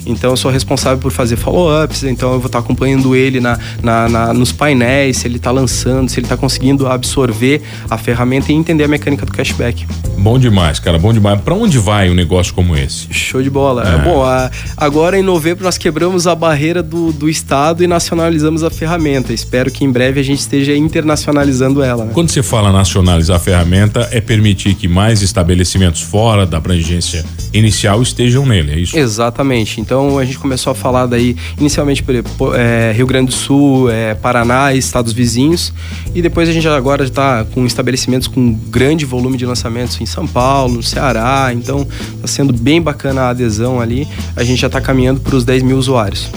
Então, 0.05 0.31
eu 0.31 0.37
sou 0.37 0.51
responsável 0.51 0.97
por 0.97 1.11
fazer 1.11 1.35
follow-ups, 1.35 2.03
então 2.03 2.33
eu 2.33 2.39
vou 2.39 2.47
estar 2.47 2.59
acompanhando 2.59 3.15
ele 3.15 3.39
na, 3.39 3.57
na, 3.81 4.09
na 4.09 4.33
nos 4.33 4.51
painéis, 4.51 5.17
se 5.17 5.27
ele 5.27 5.37
está 5.37 5.51
lançando, 5.51 6.09
se 6.09 6.19
ele 6.19 6.25
está 6.25 6.37
conseguindo 6.37 6.87
absorver 6.87 7.61
a 7.89 7.97
ferramenta 7.97 8.51
e 8.51 8.55
entender 8.55 8.83
a 8.83 8.87
mecânica 8.87 9.25
do 9.25 9.31
cashback. 9.31 9.85
Bom 10.17 10.37
demais, 10.37 10.79
cara, 10.79 10.99
bom 10.99 11.11
demais. 11.11 11.41
Para 11.41 11.55
onde 11.55 11.77
vai 11.77 12.09
um 12.09 12.13
negócio 12.13 12.53
como 12.53 12.75
esse? 12.75 13.11
Show 13.11 13.41
de 13.41 13.49
bola. 13.49 13.83
É. 13.87 13.97
Bom, 14.03 14.23
a, 14.23 14.51
agora 14.77 15.17
em 15.17 15.23
novembro 15.23 15.63
nós 15.63 15.77
quebramos 15.77 16.27
a 16.27 16.35
barreira 16.35 16.83
do, 16.83 17.11
do 17.11 17.27
Estado 17.27 17.83
e 17.83 17.87
nacionalizamos 17.87 18.63
a 18.63 18.69
ferramenta. 18.69 19.33
Espero 19.33 19.71
que 19.71 19.83
em 19.83 19.91
breve 19.91 20.19
a 20.19 20.23
gente 20.23 20.39
esteja 20.39 20.75
internacionalizando 20.75 21.81
ela. 21.81 22.05
Né? 22.05 22.11
Quando 22.13 22.29
você 22.29 22.43
fala 22.43 22.71
nacionalizar 22.71 23.37
a 23.37 23.39
ferramenta, 23.39 24.07
é 24.11 24.21
permitir 24.21 24.75
que 24.75 24.87
mais 24.87 25.21
estabelecimentos 25.21 26.01
fora 26.01 26.45
da 26.45 26.57
abrangência 26.57 27.25
inicial 27.53 28.01
estejam 28.01 28.45
nele, 28.45 28.71
é 28.73 28.79
isso? 28.79 28.97
Exatamente. 28.97 29.81
Então 29.81 29.90
a 29.99 30.25
gente 30.25 30.39
começou 30.39 30.71
a 30.71 30.75
falar 30.75 31.05
daí 31.05 31.35
inicialmente 31.57 32.03
por 32.03 32.55
é, 32.55 32.91
Rio 32.93 33.05
Grande 33.05 33.27
do 33.27 33.33
Sul, 33.33 33.89
é, 33.89 34.13
Paraná 34.15 34.73
e 34.73 34.77
estados 34.77 35.13
vizinhos. 35.13 35.73
E 36.13 36.21
depois 36.21 36.47
a 36.47 36.51
gente 36.51 36.67
agora 36.67 37.03
está 37.03 37.45
com 37.53 37.65
estabelecimentos 37.65 38.27
com 38.27 38.53
grande 38.53 39.05
volume 39.05 39.37
de 39.37 39.45
lançamentos 39.45 39.99
em 39.99 40.05
São 40.05 40.25
Paulo, 40.27 40.75
no 40.75 40.83
Ceará. 40.83 41.51
Então 41.53 41.87
está 42.15 42.27
sendo 42.27 42.53
bem 42.53 42.81
bacana 42.81 43.23
a 43.23 43.29
adesão 43.29 43.79
ali. 43.81 44.07
A 44.35 44.43
gente 44.43 44.61
já 44.61 44.67
está 44.67 44.79
caminhando 44.79 45.19
para 45.19 45.35
os 45.35 45.43
10 45.43 45.63
mil 45.63 45.77
usuários. 45.77 46.29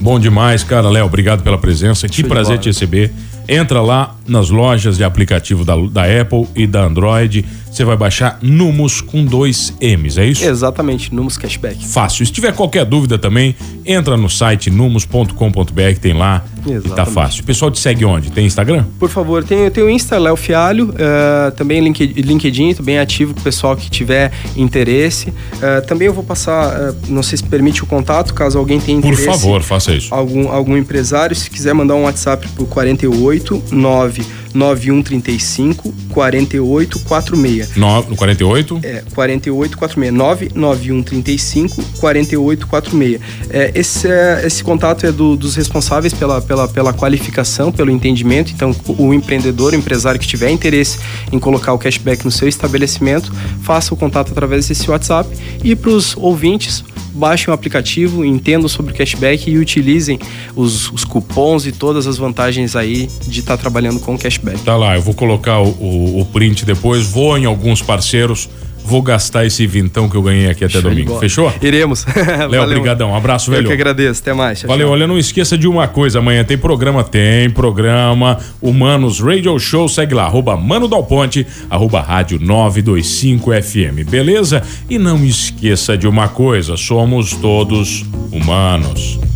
Bom 0.00 0.18
demais, 0.20 0.62
cara. 0.62 0.88
Léo, 0.88 1.06
obrigado 1.06 1.42
pela 1.42 1.58
presença. 1.58 2.08
Que 2.08 2.22
prazer 2.22 2.58
te 2.58 2.68
receber. 2.68 3.12
Entra 3.48 3.80
lá 3.80 4.14
nas 4.26 4.50
lojas 4.50 4.98
de 4.98 5.04
aplicativo 5.04 5.64
da, 5.64 5.74
da 5.76 6.02
Apple 6.04 6.46
e 6.54 6.66
da 6.66 6.84
Android 6.84 7.44
você 7.78 7.84
vai 7.84 7.96
baixar 7.96 8.38
Numos 8.42 9.00
com 9.00 9.24
dois 9.24 9.72
M's, 9.80 10.18
é 10.18 10.26
isso? 10.26 10.44
Exatamente, 10.44 11.14
Numos 11.14 11.36
Cashback. 11.36 11.86
Fácil. 11.86 12.26
Se 12.26 12.32
tiver 12.32 12.52
qualquer 12.52 12.84
dúvida 12.84 13.16
também, 13.16 13.54
entra 13.86 14.16
no 14.16 14.28
site 14.28 14.68
numos.com.br, 14.68 15.98
tem 16.00 16.12
lá 16.12 16.44
Exatamente. 16.58 16.86
e 16.86 16.90
tá 16.90 17.06
fácil. 17.06 17.42
O 17.42 17.46
pessoal 17.46 17.70
te 17.70 17.78
segue 17.78 18.04
onde? 18.04 18.32
Tem 18.32 18.44
Instagram? 18.44 18.84
Por 18.98 19.08
favor, 19.08 19.44
tem, 19.44 19.70
tem 19.70 19.84
o 19.84 19.88
Insta, 19.88 20.18
Léo 20.18 20.34
Fialho, 20.34 20.90
uh, 20.90 21.52
também 21.52 21.80
LinkedIn, 21.80 22.74
tô 22.74 22.82
bem 22.82 22.98
ativo 22.98 23.32
com 23.32 23.40
o 23.40 23.44
pessoal 23.44 23.76
que 23.76 23.88
tiver 23.88 24.32
interesse. 24.56 25.28
Uh, 25.28 25.86
também 25.86 26.06
eu 26.06 26.12
vou 26.12 26.24
passar, 26.24 26.90
uh, 26.90 26.96
não 27.08 27.22
sei 27.22 27.38
se 27.38 27.44
permite 27.44 27.84
o 27.84 27.86
contato, 27.86 28.34
caso 28.34 28.58
alguém 28.58 28.80
tenha 28.80 28.98
interesse. 28.98 29.24
Por 29.24 29.32
favor, 29.32 29.62
faça 29.62 29.92
isso. 29.92 30.12
Algum, 30.12 30.50
algum 30.50 30.76
empresário, 30.76 31.36
se 31.36 31.48
quiser 31.48 31.74
mandar 31.74 31.94
um 31.94 32.02
WhatsApp 32.02 32.48
por 32.56 32.66
48 32.66 33.62
9 33.70 34.47
9135 34.54 35.92
4846. 36.10 37.76
No, 37.76 38.02
no 38.02 38.16
48? 38.16 38.80
É, 38.82 39.02
4846. 39.14 40.12
99135 40.12 41.82
4846. 42.00 43.20
É, 43.50 43.72
esse, 43.74 44.08
é, 44.08 44.46
esse 44.46 44.62
contato 44.62 45.06
é 45.06 45.12
do, 45.12 45.36
dos 45.36 45.54
responsáveis 45.54 46.12
pela, 46.12 46.40
pela, 46.40 46.68
pela 46.68 46.92
qualificação, 46.92 47.70
pelo 47.70 47.90
entendimento. 47.90 48.52
Então, 48.52 48.74
o 48.86 49.14
empreendedor, 49.14 49.72
o 49.72 49.76
empresário 49.76 50.18
que 50.18 50.26
tiver 50.26 50.50
interesse 50.50 50.98
em 51.32 51.38
colocar 51.38 51.72
o 51.72 51.78
cashback 51.78 52.24
no 52.24 52.30
seu 52.30 52.48
estabelecimento, 52.48 53.32
faça 53.62 53.92
o 53.92 53.96
contato 53.96 54.32
através 54.32 54.68
desse 54.68 54.90
WhatsApp. 54.90 55.28
E 55.62 55.74
para 55.76 55.90
os 55.90 56.16
ouvintes, 56.16 56.84
baixem 57.18 57.50
o 57.50 57.52
aplicativo, 57.52 58.24
entendam 58.24 58.68
sobre 58.68 58.92
o 58.92 58.96
cashback 58.96 59.50
e 59.50 59.58
utilizem 59.58 60.18
os, 60.54 60.90
os 60.90 61.04
cupons 61.04 61.66
e 61.66 61.72
todas 61.72 62.06
as 62.06 62.16
vantagens 62.16 62.76
aí 62.76 63.08
de 63.26 63.40
estar 63.40 63.56
tá 63.56 63.60
trabalhando 63.60 64.00
com 64.00 64.16
cashback. 64.16 64.60
Tá 64.62 64.76
lá, 64.76 64.96
eu 64.96 65.02
vou 65.02 65.14
colocar 65.14 65.58
o, 65.60 65.68
o, 65.68 66.20
o 66.20 66.24
print 66.26 66.64
depois, 66.64 67.06
vou 67.06 67.36
em 67.36 67.44
alguns 67.44 67.82
parceiros 67.82 68.48
vou 68.88 69.02
gastar 69.02 69.44
esse 69.44 69.66
vintão 69.66 70.08
que 70.08 70.16
eu 70.16 70.22
ganhei 70.22 70.48
aqui 70.48 70.64
até 70.64 70.80
Show 70.80 70.90
domingo. 70.90 71.18
Fechou? 71.18 71.52
Iremos. 71.60 72.06
Léo, 72.50 72.62
obrigadão. 72.62 73.10
Um 73.10 73.14
abraço, 73.14 73.50
velho. 73.50 73.64
Eu 73.64 73.68
que 73.68 73.72
agradeço. 73.74 74.22
Até 74.22 74.32
mais. 74.32 74.60
Tchau, 74.60 74.68
Valeu. 74.68 74.86
Tchau. 74.86 74.94
Olha, 74.94 75.06
não 75.06 75.18
esqueça 75.18 75.58
de 75.58 75.68
uma 75.68 75.86
coisa. 75.86 76.18
Amanhã 76.18 76.42
tem 76.42 76.56
programa? 76.56 77.04
Tem 77.04 77.50
programa. 77.50 78.38
Humanos 78.62 79.20
Radio 79.20 79.58
Show. 79.58 79.88
Segue 79.88 80.14
lá. 80.14 80.24
Arroba 80.24 80.56
Mano 80.56 80.88
Dal 80.88 81.04
Ponte. 81.04 81.46
Arroba 81.68 82.00
Rádio 82.00 82.38
925 82.40 83.50
FM. 83.62 84.08
Beleza? 84.08 84.62
E 84.88 84.98
não 84.98 85.22
esqueça 85.24 85.96
de 85.96 86.08
uma 86.08 86.28
coisa. 86.28 86.76
Somos 86.76 87.34
todos 87.34 88.04
humanos. 88.32 89.27